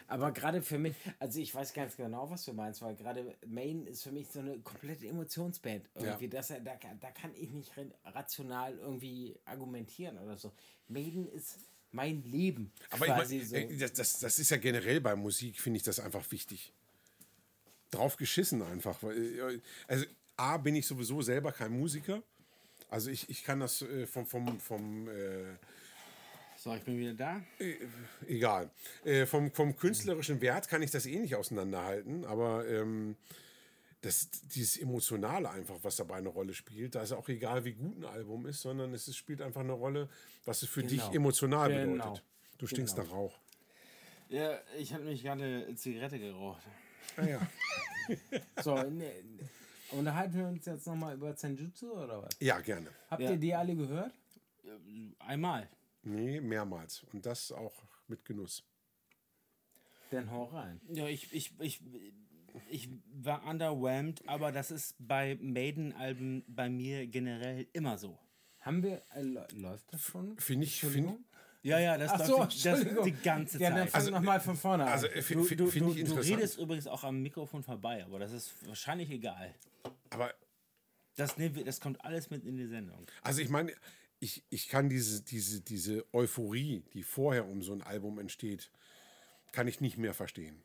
[0.09, 3.87] Aber gerade für mich, also ich weiß ganz genau, was du meinst, weil gerade Main
[3.87, 5.89] ist für mich so eine komplette Emotionsband.
[5.95, 7.73] Irgendwie, das, da, kann- da kann ich nicht
[8.05, 10.53] rational irgendwie argumentieren oder so.
[10.89, 11.57] Maiden ist
[11.93, 12.71] mein Leben.
[12.91, 13.57] Aber ich quasi mein, so.
[13.57, 16.75] äh, das, das, das ist ja generell bei Musik, finde ich das einfach wichtig.
[17.91, 19.03] Drauf geschissen einfach.
[19.03, 20.05] äh, Also,
[20.37, 22.23] A, bin ich sowieso selber kein Musiker.
[22.89, 25.57] Also, ich, ich kann das äh, vom, vom, vom äh,
[26.57, 27.43] So, ich bin wieder da.
[28.29, 28.71] egal.
[29.05, 33.17] Äh, vom, vom künstlerischen Wert kann ich das eh nicht auseinanderhalten, aber ähm,
[34.03, 37.97] das, dieses Emotionale einfach, was dabei eine Rolle spielt, da ist auch egal, wie gut
[37.99, 40.09] ein Album ist, sondern es ist, spielt einfach eine Rolle,
[40.45, 41.13] was es für dich Genau.
[41.15, 41.93] emotional Genau.
[42.05, 42.25] bedeutet.
[42.59, 43.09] Du stinkst Genau.
[43.09, 43.39] nach Rauch.
[44.29, 46.63] Ja, ich habe nämlich gerade eine Zigarette geraucht.
[47.17, 47.47] Ah, ja.
[48.63, 49.13] so, ne,
[49.93, 52.37] unterhalten wir uns jetzt nochmal über Zenjutsu oder was?
[52.41, 52.89] ja, gerne.
[53.11, 53.31] Habt Ja.
[53.33, 54.13] ihr die alle gehört?
[55.19, 55.69] Einmal.
[56.03, 57.05] Nee, mehrmals.
[57.13, 57.73] Und das auch
[58.09, 58.65] mit Genuss.
[60.11, 60.81] Dann hau rein.
[60.89, 61.81] Ja, ich, ich, ich,
[62.71, 68.19] ich war underwhelmed, aber das ist bei Maiden-Alben bei mir generell immer so.
[68.61, 70.39] Haben wir, äh, läu- läuft das schon?
[70.39, 71.19] Finde ich, find?
[71.67, 73.91] Ja, ja, das Ach läuft so, die, das die ganze Ja, dann Zeit.
[73.91, 74.93] fang also, nochmal von vorne an.
[74.93, 78.21] also äh, Du, du, finde du, ich du redest übrigens auch am Mikrofon vorbei, aber
[78.21, 79.53] das ist wahrscheinlich egal.
[80.11, 80.33] aber
[81.17, 83.05] Das, nehmen wir, das kommt alles mit in die Sendung.
[83.23, 83.73] also ich meine,
[84.21, 88.71] ich, ich kann diese, diese, diese Euphorie, die vorher um so ein Album entsteht,
[89.51, 90.63] kann ich nicht mehr verstehen.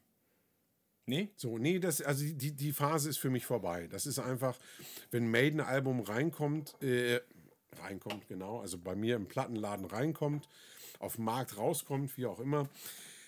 [1.08, 1.30] Nee?
[1.36, 3.88] So, nee, das, also die, die Phase ist für mich vorbei.
[3.88, 4.58] Das ist einfach,
[5.10, 7.20] wenn ein Maiden-Album reinkommt, äh,
[7.80, 10.48] reinkommt, genau, also bei mir im Plattenladen reinkommt,
[11.00, 12.70] auf den Markt rauskommt, wie auch immer,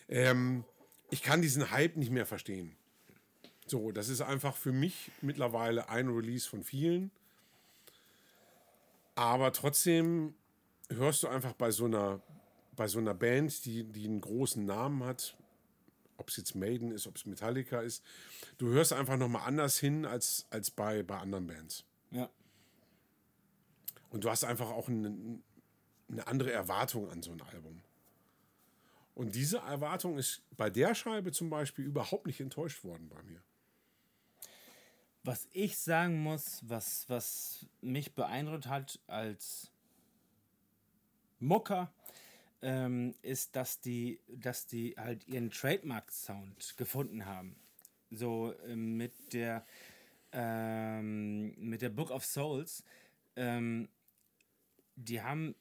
[0.10, 0.64] ähm,
[1.10, 2.76] ich kann diesen Hype nicht mehr verstehen.
[3.68, 7.12] So, das ist einfach für mich mittlerweile ein Release von vielen.
[9.16, 10.34] Aber trotzdem
[10.90, 12.22] hörst du einfach bei so einer,
[12.76, 15.38] bei so einer Band, die, die einen großen Namen hat,
[16.18, 18.04] ob es jetzt Maiden ist, ob es Metallica ist,
[18.58, 21.86] du hörst einfach nochmal anders hin als, als bei, bei anderen Bands.
[22.12, 22.30] Ja.
[24.14, 25.42] Und du hast einfach auch eine,
[26.08, 27.82] eine andere Erwartung an so ein Album.
[29.16, 33.42] Und diese Erwartung ist bei der Scheibe zum Beispiel überhaupt nicht enttäuscht worden bei mir.
[35.24, 39.72] Was ich sagen muss, was, was mich beeindruckt hat als
[41.40, 41.92] Mucker,
[42.62, 47.56] ähm, ist, dass die, dass die halt ihren Trademark-Sound gefunden haben.
[48.12, 49.66] So ähm, mit der
[50.32, 52.84] ähm, mit der Book of Souls.
[53.36, 53.90] Ähm,
[54.96, 55.56] die haben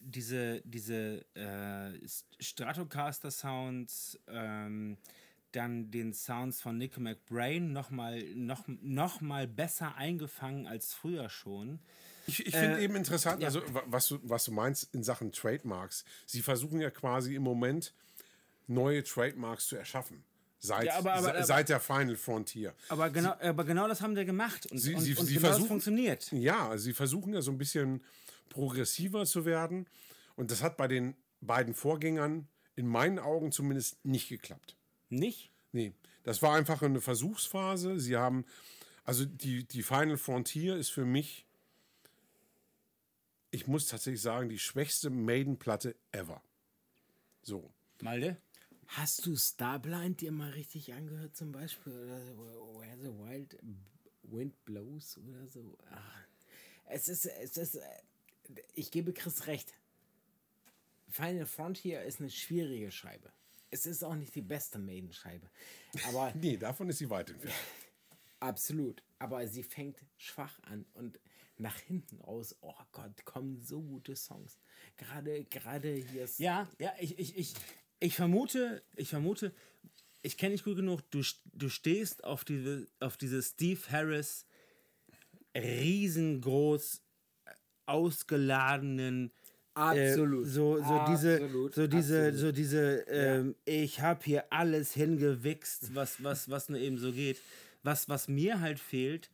[0.00, 1.98] diese, diese äh,
[2.40, 4.96] Stratocaster-Sounds, ähm,
[5.52, 11.78] dann den Sounds von Nick McBrain nochmal noch, noch mal besser eingefangen als früher schon.
[12.26, 15.32] Ich, ich finde Äh, eben interessant, also wa- was du, was du meinst in Sachen
[15.32, 16.04] Trademarks.
[16.26, 17.94] Sie versuchen ja quasi im Moment
[18.66, 20.22] neue Trademarks zu erschaffen.
[20.60, 22.74] Seit, Ja, aber- aber- se- aber- seit der Final Frontier.
[22.90, 25.46] Aber genau, aber genau das haben die gemacht und, Sie- und, sie- und sie genau
[25.48, 26.30] das versuchen- funktioniert.
[26.32, 28.04] Ja, sie versuchen ja so ein bisschen
[28.48, 29.88] progressiver zu werden.
[30.36, 34.76] Und das hat bei den beiden Vorgängern in meinen Augen zumindest nicht geklappt.
[35.08, 35.50] Nicht?
[35.72, 37.98] Nee, das war einfach eine Versuchsphase.
[37.98, 38.44] Sie haben,
[39.04, 41.46] also die, die Final Frontier ist für mich,
[43.50, 46.42] ich muss tatsächlich sagen, die schwächste Maiden-Platte ever.
[47.42, 47.72] So.
[48.02, 48.36] Malde?
[48.88, 51.92] Hast du Starblind dir mal richtig angehört zum Beispiel?
[51.92, 52.38] Oder so,
[52.78, 53.58] Where the Wild
[54.22, 55.76] Wind Blows oder so?
[55.90, 56.26] Ach,
[56.86, 57.78] es ist, es ist,
[58.74, 59.74] ich gebe Chris recht.
[61.08, 63.32] Final Frontier ist eine schwierige Scheibe.
[63.70, 65.48] Es ist auch nicht die beste Maiden-Scheibe.
[66.06, 67.54] Aber Nee, davon ist sie weit entfernt.
[68.40, 69.02] Absolut.
[69.18, 71.18] Aber sie fängt schwach an und
[71.56, 74.58] nach hinten raus, oh Gott, kommen so gute Songs.
[74.96, 76.38] Gerade, gerade hier ist.
[76.38, 77.54] Ja, ja, ich, ich, ich,
[77.98, 79.52] ich vermute, ich vermute,
[80.22, 84.46] ich kenne dich gut genug, du, du stehst auf diese, auf diese Steve Harris
[85.56, 87.02] riesengroß
[87.88, 89.32] ausgeladenen
[89.74, 90.46] Absolut.
[90.46, 92.40] Äh, so, so diese, Absolut, so diese, absolut.
[92.40, 97.40] so diese, ähm, ich habe hier alles hingewichst, was, was, was nur eben so geht.
[97.84, 99.30] Was, was mir halt fehlt,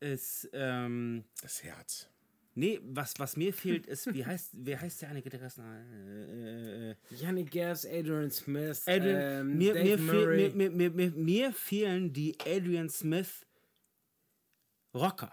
[0.00, 2.08] ist, ähm, Das Herz.
[2.56, 5.58] nee, was, was mir fehlt, ist, wie heißt, wie heißt der eine Gitarrist?
[5.58, 5.64] noch?
[5.64, 11.52] Äh, äh, Yannick Gers, Adrian Smith, Adrian, ähm, mir, mir, fehl, mir, mir, mir, mir
[11.52, 13.46] fehlen die Adrian Smith
[14.92, 15.32] Rocker.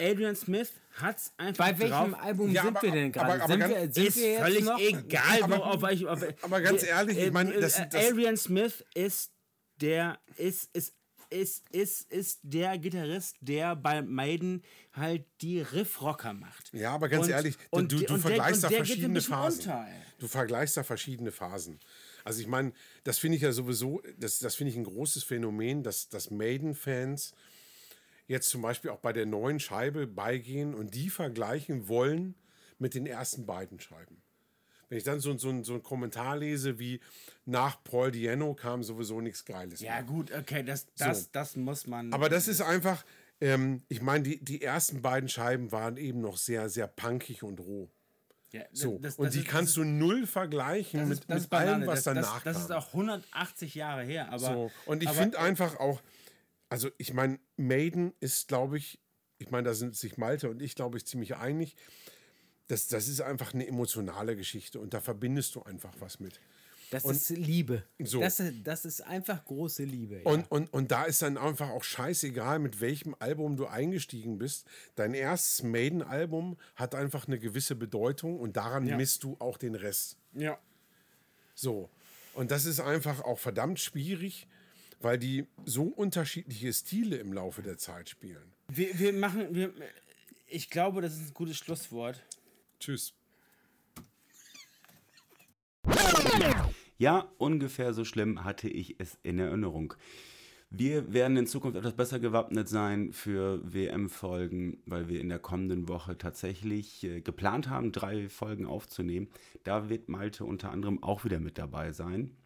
[0.00, 2.20] Adrian Smith hat's einfach Bei welchem drauf.
[2.22, 3.32] Album Ja, sind aber- wir denn gerade?
[3.34, 4.78] aber- aber sind ganz- wir, sind ist wir jetzt völlig noch?
[4.80, 6.08] egal, wo, auf welchem.
[6.08, 9.32] Auf, aber ganz ehrlich, ich meine, das- äh, das- Adrian Smith ist
[9.80, 10.94] der, ist, ist,
[11.30, 16.72] ist, ist, ist der Gitarrist, der bei Maiden halt die Riffrocker macht.
[16.74, 19.20] Ja, aber ganz Und- ehrlich, du, und du, du und vergleichst da der ein verschiedene
[19.20, 19.60] Phasen.
[19.60, 19.86] unter,
[20.18, 21.78] du vergleichst da verschiedene Phasen.
[22.24, 22.72] Also ich meine,
[23.04, 27.32] das finde ich ja sowieso, das, das finde ich ein großes Phänomen, dass, dass Maiden-Fans
[28.30, 32.34] jetzt zum Beispiel auch bei der neuen Scheibe beigehen und die vergleichen wollen
[32.78, 34.22] mit den ersten beiden Scheiben.
[34.88, 37.00] Wenn ich dann so, so, so einen Kommentar lese wie
[37.44, 40.02] nach Paul Diano kam sowieso nichts Geiles Ja, mehr.
[40.04, 41.28] gut, okay, das, das, So.
[41.32, 42.12] das muss man.
[42.12, 43.04] Aber das ist einfach,
[43.40, 47.58] ähm, ich meine, die, die ersten beiden Scheiben waren eben noch sehr, sehr punkig und
[47.60, 47.88] roh.
[48.52, 52.02] ja, So, das- und das die ist- kannst du null vergleichen mit, mit allem, was
[52.04, 52.78] danach das, das ist kam.
[52.78, 54.28] auch 180 Jahre her.
[54.28, 54.70] Aber, so.
[54.86, 56.00] Und ich finde einfach auch,
[56.70, 58.98] also ich meine, Maiden ist, glaube ich,
[59.38, 61.76] ich meine, da sind sich Malte und ich, glaube ich, ziemlich einig.
[62.68, 66.40] Das, das ist einfach eine emotionale Geschichte und da verbindest du einfach was mit.
[66.92, 67.84] Das ist Liebe.
[68.00, 68.20] So.
[68.20, 70.16] Das, ist- das ist einfach große Liebe.
[70.16, 70.22] Ja.
[70.24, 74.66] Und, und, und da ist dann einfach auch scheißegal, mit welchem Album du eingestiegen bist.
[74.96, 80.16] Dein erstes Maiden-Album hat einfach eine gewisse Bedeutung und daran misst du auch den Rest.
[80.32, 80.58] Ja.
[81.54, 81.90] So.
[82.34, 84.48] Und das ist einfach auch verdammt schwierig,
[85.00, 88.52] weil die so unterschiedliche Stile im Laufe der Zeit spielen.
[88.68, 89.54] Wir, wir machen.
[89.54, 89.72] Wir,
[90.46, 92.22] ich glaube, das ist ein gutes Schlusswort.
[92.78, 93.14] Tschüss.
[96.98, 99.94] Ja, ungefähr so schlimm hatte ich es in Erinnerung.
[100.72, 105.88] Wir werden in Zukunft etwas besser gewappnet sein für WM-Folgen, weil wir in der kommenden
[105.88, 109.28] Woche tatsächlich äh, geplant haben, drei Folgen aufzunehmen.
[109.64, 112.36] Da wird Malte unter anderem auch wieder mit dabei sein.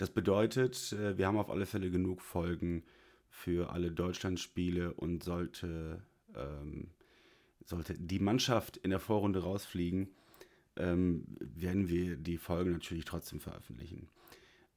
[0.00, 2.84] Das bedeutet, äh, wir haben auf alle Fälle genug Folgen
[3.28, 6.02] für alle Deutschlandspiele und sollte,
[6.34, 6.88] ähm,
[7.66, 10.08] sollte die Mannschaft in der Vorrunde rausfliegen,
[10.76, 14.08] ähm, werden wir die Folge natürlich trotzdem veröffentlichen.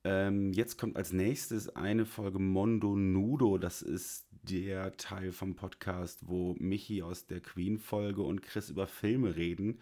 [0.03, 3.57] Ähm, jetzt kommt als nächstes eine Folge Mondo Nudo.
[3.57, 9.37] Das ist der Teil vom Podcast, wo Michi aus der Queen-Folge und Chris über Filme
[9.37, 9.79] reden.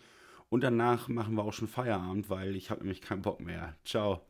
[0.50, 3.76] Und danach machen wir auch schon Feierabend, weil ich habe nämlich keinen Bock mehr.
[3.84, 4.22] Ciao.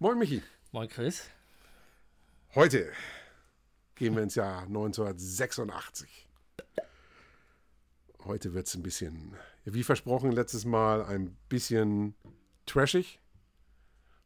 [0.00, 0.42] Moin Michi.
[0.72, 1.24] Moin Chris.
[2.54, 2.92] Heute
[3.94, 6.28] gehen wir ins Jahr 1986.
[8.24, 12.14] Heute wird es ein bisschen, wie versprochen letztes Mal, ein bisschen
[12.64, 13.18] trashig.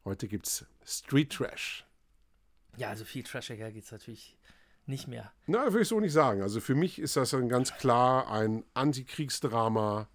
[0.05, 1.87] Heute gibt es Street Trash.
[2.77, 4.37] Ja, also viel trashiger geht es natürlich
[4.87, 5.33] nicht mehr.
[5.47, 6.43] Na, würde ich so nicht sagen.
[6.43, 10.09] Also für mich ist das dann ganz klar ein Antikriegsdrama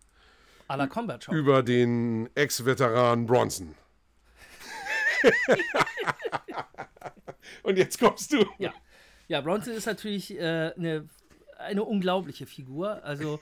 [0.68, 1.32] A la Combat Show.
[1.32, 3.76] über den Ex-Veteran Bronson.
[7.64, 8.46] Und jetzt kommst du.
[8.60, 8.74] Ja.
[9.28, 11.08] Ja, Bronson ist natürlich äh, eine,
[11.58, 13.04] eine unglaubliche Figur.
[13.04, 13.40] Also,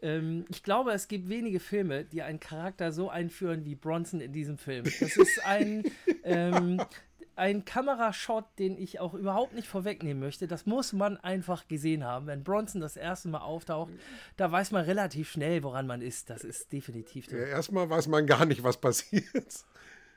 [0.00, 4.32] ähm, ich glaube, es gibt wenige Filme, die einen Charakter so einführen wie Bronson in
[4.32, 4.84] diesem Film.
[4.84, 5.82] Das ist ein,
[6.24, 6.80] ähm,
[7.36, 10.46] ein Kamerashot, den ich auch überhaupt nicht vorwegnehmen möchte.
[10.46, 12.26] Das muss man einfach gesehen haben.
[12.26, 13.92] Wenn Bronson das erste Mal auftaucht,
[14.36, 16.30] da weiß man relativ schnell, woran man ist.
[16.30, 17.36] Das ist definitiv so.
[17.36, 19.24] Ja, erstmal weiß man gar nicht, was passiert.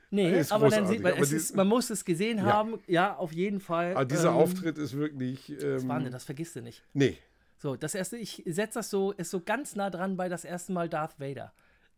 [0.10, 2.80] Nee, aber dann sieht man, es ist, man muss es gesehen haben.
[2.88, 3.92] Ja, auf jeden Fall.
[3.94, 5.50] Aber dieser Ähm, Auftritt ist wirklich.
[5.62, 6.84] Ähm, Wahnsinn, das vergisst du nicht.
[6.94, 7.18] nee.
[7.60, 10.72] So, das erste, ich setze das so, ist so ganz nah dran bei das erste
[10.74, 11.52] Mal Darth Vader.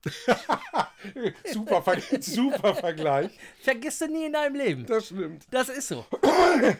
[1.51, 3.31] Super, Ver super Vergleich.
[3.61, 4.85] Vergisst du nie in deinem Leben.
[4.85, 5.45] Das stimmt.
[5.51, 6.05] Das ist so.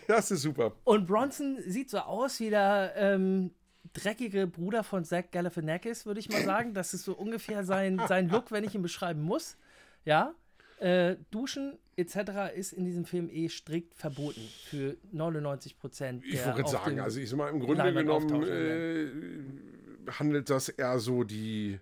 [0.08, 0.74] Das ist super.
[0.84, 3.52] Und Bronson sieht so aus wie der ähm,
[3.94, 6.74] dreckige Bruder von Zach Galifianakis, würde ich mal sagen.
[6.74, 9.58] Das ist so ungefähr sein, sein Look, wenn ich ihn beschreiben muss.
[10.06, 10.34] Ja.
[10.80, 12.56] Äh, Duschen etc.
[12.56, 16.24] ist in diesem Film eh strikt verboten für 99 Prozent.
[16.26, 21.26] Ich wollte sagen, also ich sag mal, im Grunde genommen äh, handelt das eher so
[21.26, 21.80] die,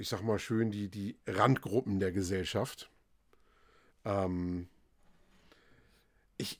[0.00, 2.90] ich sag mal schön, die, die Randgruppen der Gesellschaft.
[4.06, 4.66] Ähm,
[6.38, 6.58] ich,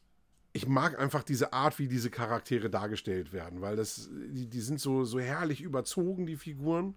[0.53, 4.79] ich mag einfach diese Art, wie diese Charaktere dargestellt werden, weil das, die, die sind
[4.79, 6.97] so, so herrlich überzogen, die Figuren.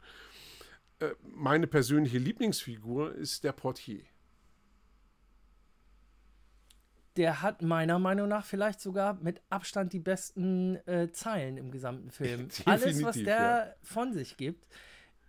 [1.00, 4.02] äh, meine persönliche Lieblingsfigur ist der Portier.
[7.16, 12.12] Der hat meiner Meinung nach vielleicht sogar mit Abstand die besten äh, Zeilen im gesamten
[12.12, 12.50] Film.
[12.66, 13.74] Alles, was der ja.
[13.82, 14.68] von sich gibt,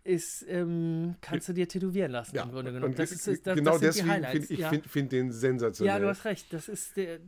[0.04, 2.94] ist, ähm, kannst du dir tätowieren lassen im Grunde genommen.
[2.94, 4.68] Das ist, das, genau das deswegen finde ich ja.
[4.68, 5.94] find, find den sensationell.
[5.94, 6.52] ja, du hast recht.
[6.52, 7.20] Das ist der,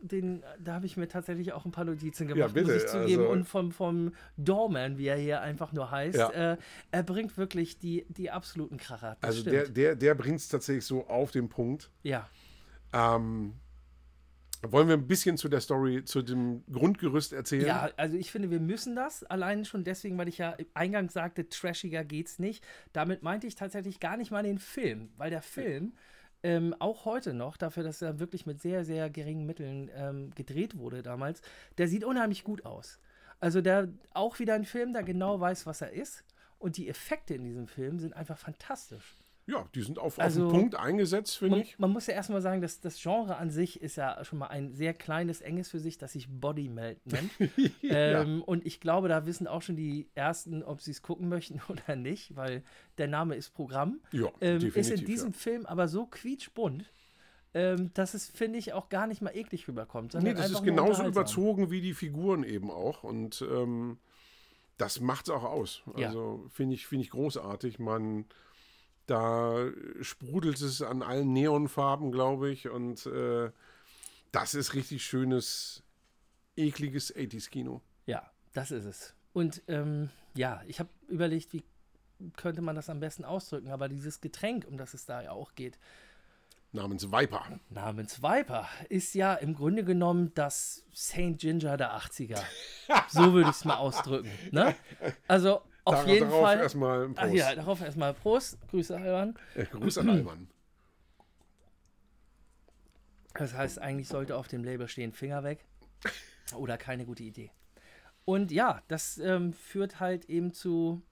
[0.00, 2.88] den, da habe ich mir tatsächlich auch ein paar Notizen gemacht, Ja, bitte, muss ich
[2.88, 3.22] zugeben.
[3.22, 6.52] also- und vom, vom Doorman, wie er hier einfach nur heißt, Ja.
[6.52, 6.56] äh,
[6.92, 9.16] er bringt wirklich die, die absoluten Kracher.
[9.20, 9.54] Also stimmt.
[9.54, 11.90] der, der, der bringt es tatsächlich so auf den Punkt.
[12.02, 12.28] ja.
[12.92, 13.54] Ähm,
[14.72, 17.66] wollen wir ein bisschen zu der Story, zu dem Grundgerüst erzählen?
[17.66, 19.24] Ja, also ich finde, wir müssen das.
[19.24, 22.64] Allein schon deswegen, weil ich ja eingangs sagte, trashiger geht's nicht.
[22.92, 25.94] Damit meinte ich tatsächlich gar nicht mal den Film, weil der Film
[26.42, 30.76] ähm, auch heute noch, dafür, dass er wirklich mit sehr, sehr geringen Mitteln ähm, gedreht
[30.76, 31.40] wurde damals,
[31.78, 33.00] der sieht unheimlich gut aus.
[33.40, 36.24] Also der auch wieder ein Film, der genau weiß, was er ist.
[36.58, 39.16] Und die Effekte in diesem Film sind einfach fantastisch.
[39.46, 41.78] Ja, die sind auf, Also- auf den Punkt eingesetzt, finde ich.
[41.78, 44.72] man muss ja erstmal sagen, dass das Genre an sich ist ja schon mal ein
[44.72, 47.30] sehr kleines, enges für sich, das sich Body Melt nennt.
[47.82, 51.60] ähm, und ich glaube, da wissen auch schon die Ersten, ob sie es gucken möchten
[51.68, 52.62] oder nicht, weil
[52.96, 54.00] der Name ist Programm.
[54.12, 55.38] Ja, ähm, ist in diesem ja.
[55.38, 56.90] Film aber so quietschbunt,
[57.52, 60.14] ähm, dass es, finde ich, auch gar nicht mal eklig rüberkommt.
[60.14, 63.04] Nee, das ist genauso überzogen wie die Figuren eben auch.
[63.04, 63.98] Und ähm,
[64.78, 65.82] das macht es auch aus.
[65.96, 66.08] Ja.
[66.08, 67.78] Also finde ich, finde ich großartig.
[67.78, 68.24] Man,
[69.06, 69.66] da
[70.00, 72.68] sprudelt es an allen Neonfarben, glaube ich.
[72.68, 73.50] Und äh,
[74.32, 75.82] das ist richtig schönes,
[76.56, 77.82] ekliges 80s-Kino.
[78.06, 79.14] Ja, das ist es.
[79.32, 81.64] Und ähm, ja, ich habe überlegt, wie
[82.36, 85.54] könnte man das am besten ausdrücken, aber dieses Getränk, um das es da ja auch
[85.54, 85.78] geht,
[86.72, 87.60] Namens Viper.
[87.70, 91.38] namens Viper ist ja im Grunde genommen das St.
[91.38, 92.40] Ginger der 80er.
[93.08, 94.28] So würde ich es mal ausdrücken.
[94.50, 94.74] Ne?
[95.28, 96.58] Also auf Dar- jeden darauf Fall.
[96.60, 97.34] erstmal Ach Prost.
[97.34, 98.58] ja, darauf erstmal Prost.
[98.68, 99.34] Grüße, Alban.
[99.54, 100.48] Äh, Gruß an Alman.
[103.34, 105.64] Das heißt, eigentlich sollte auf dem Label stehen Finger weg.
[106.56, 107.50] Oder keine gute Idee.
[108.24, 111.02] Und ja, das ähm, führt halt eben zu,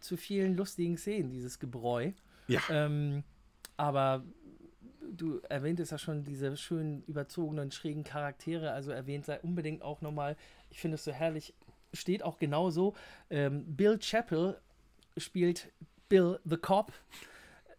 [0.00, 2.12] zu vielen lustigen Szenen, dieses Gebräu.
[2.48, 2.60] Ja.
[2.70, 3.22] Ähm,
[3.76, 4.24] aber
[5.12, 8.72] du erwähntest ja schon diese schönen, überzogenen, schrägen Charaktere.
[8.72, 10.36] Also erwähnt sei unbedingt auch nochmal,
[10.70, 11.54] ich finde es so herrlich,
[11.92, 12.94] steht auch genauso.
[13.30, 14.58] Ähm, Bill Chappell
[15.16, 15.68] spielt
[16.08, 16.92] Bill the Cop.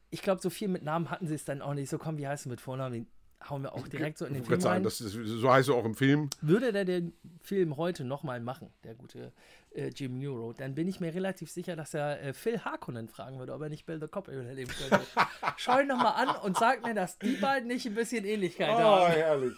[0.09, 1.89] Ich glaube, so viel mit Namen hatten sie es dann auch nicht.
[1.89, 2.93] So, komm, wie heißt du mit Vornamen?
[2.93, 3.07] Den
[3.49, 4.83] hauen wir auch direkt so in den Ich Film würde sagen, rein.
[4.83, 6.29] das ist, so heißt er auch im Film.
[6.41, 9.31] Würde der den Film heute nochmal machen, der gute
[9.73, 13.39] äh, Jim Nero, dann bin ich mir relativ sicher, dass er äh, Phil Harkonnen fragen
[13.39, 15.05] würde, ob er nicht Bill the Cop überleben könnte.
[15.57, 19.11] Schau ihn nochmal an und sag mir, dass die beiden nicht ein bisschen Ähnlichkeit haben.
[19.11, 19.53] herrlich.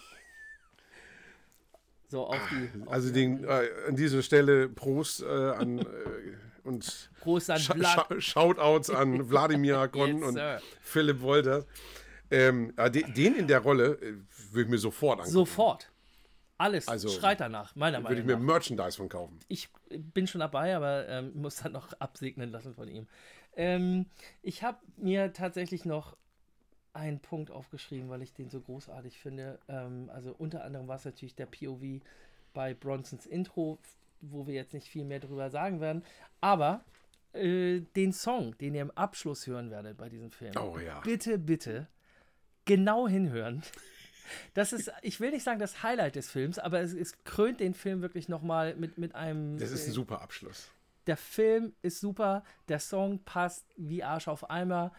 [2.14, 2.82] So, auf die.
[2.86, 5.86] Auf Also den, äh, an dieser Stelle Prost äh, an äh,
[6.64, 8.06] und Prost an Sch Vlad.
[8.22, 10.62] Sch Shoutouts an Wladimir Akon Yes, und sir.
[10.82, 11.66] Philipp Wolter.
[12.30, 14.14] Ähm, de, den in der Rolle äh,
[14.52, 15.34] würde ich mir sofort angucken.
[15.34, 15.90] Sofort.
[16.60, 18.54] Alles Also, schreit danach, meiner Würde ich Meinung mir nach.
[18.54, 19.40] Merchandise von kaufen.
[19.48, 23.08] Ich bin schon dabei, aber ähm, muss dann noch absegnen lassen von ihm.
[23.56, 24.06] Ähm,
[24.44, 26.16] ich habe mir tatsächlich noch
[26.94, 29.60] einen Punkt aufgeschrieben, weil ich den so großartig finde.
[29.68, 32.02] Ähm, also unter anderem war es natürlich der POV
[32.54, 33.80] bei Bronsons Intro,
[34.22, 36.04] wo wir jetzt nicht viel mehr drüber sagen werden.
[36.40, 36.84] Aber
[37.34, 41.00] äh, den Song, den ihr im Abschluss hören werdet bei diesem Film, Oh ja.
[41.02, 41.88] bitte, bitte
[42.66, 43.64] genau hinhören.
[44.54, 47.74] Das ist, ich will nicht sagen das Highlight des Films, aber es, es krönt den
[47.74, 49.58] Film wirklich nochmal mit, mit einem.
[49.58, 50.72] Das ist ein äh, super Abschluss.
[51.08, 54.94] der Film ist super, der Song passt wie Arsch auf Eimer.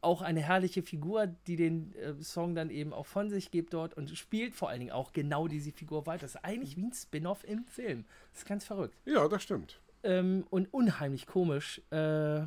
[0.00, 3.94] Auch eine herrliche Figur, die den äh, Song dann eben auch von sich gibt dort
[3.94, 6.22] und spielt vor allen Dingen auch genau diese Figur weiter.
[6.22, 8.04] Das ist eigentlich wie ein Spin-off im Film.
[8.32, 8.94] Das ist ganz verrückt.
[9.06, 9.80] Ja, das stimmt.
[10.04, 11.82] Ähm, und unheimlich komisch.
[11.90, 12.42] Äh,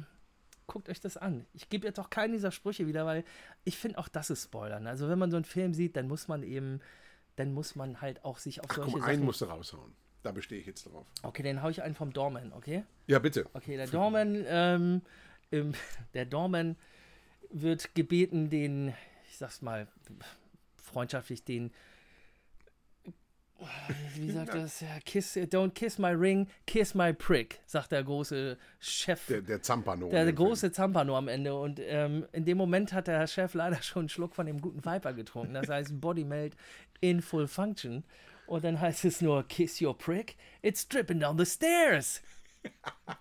[0.71, 1.45] guckt euch das an.
[1.53, 3.25] Ich gebe jetzt auch keinen dieser Sprüche wieder, weil
[3.65, 4.87] ich finde auch das ist Spoilern.
[4.87, 6.79] Also wenn man so einen Film sieht, dann muss man eben,
[7.35, 9.91] dann muss man halt auch sich auf Ach, solche komm, einen musst du raushauen.
[10.23, 11.05] Da bestehe ich jetzt drauf.
[11.23, 12.83] Okay, dann hau ich einen vom Doorman, okay?
[13.07, 13.47] Ja, bitte.
[13.53, 15.01] Okay, der Dorman, ähm,
[15.51, 15.73] ähm,
[16.13, 16.77] der Dorman
[17.51, 18.93] wird gebeten, den,
[19.29, 19.87] ich sag's mal
[20.75, 21.71] freundschaftlich, den,
[24.15, 24.79] wie sagt das?
[24.81, 29.27] Ja, kiss, don't kiss my ring, kiss my prick, sagt der große Chef.
[29.27, 30.09] Der, der Zampano.
[30.09, 31.53] Der, der große Zampano am Ende.
[31.53, 34.83] Und ähm, in dem Moment hat der Chef leider schon einen Schluck von dem guten
[34.83, 35.53] Viper getrunken.
[35.53, 36.55] Das heißt Body Melt
[37.01, 38.03] in Full Function.
[38.47, 42.21] Und dann heißt es nur Kiss your prick, it's dripping down the stairs.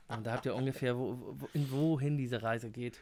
[0.08, 2.98] Und da habt ihr ungefähr, wo, wo, in wohin diese Reise geht.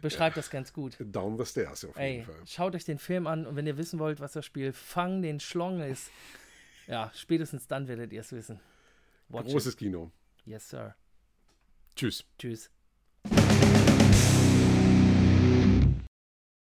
[0.00, 0.96] Beschreibt das ganz gut.
[1.00, 2.34] Down the Stairs auf jeden Ey, Fall.
[2.46, 5.40] schaut euch den Film an und wenn ihr wissen wollt, was das Spiel Fang den
[5.40, 6.10] Schlong ist,
[6.86, 8.60] ja, spätestens dann werdet ihr es wissen.
[9.28, 10.10] Watch Großes Kino.
[10.40, 10.46] it.
[10.46, 10.94] Yes, sir.
[11.94, 12.24] Tschüss.
[12.38, 12.70] Tschüss.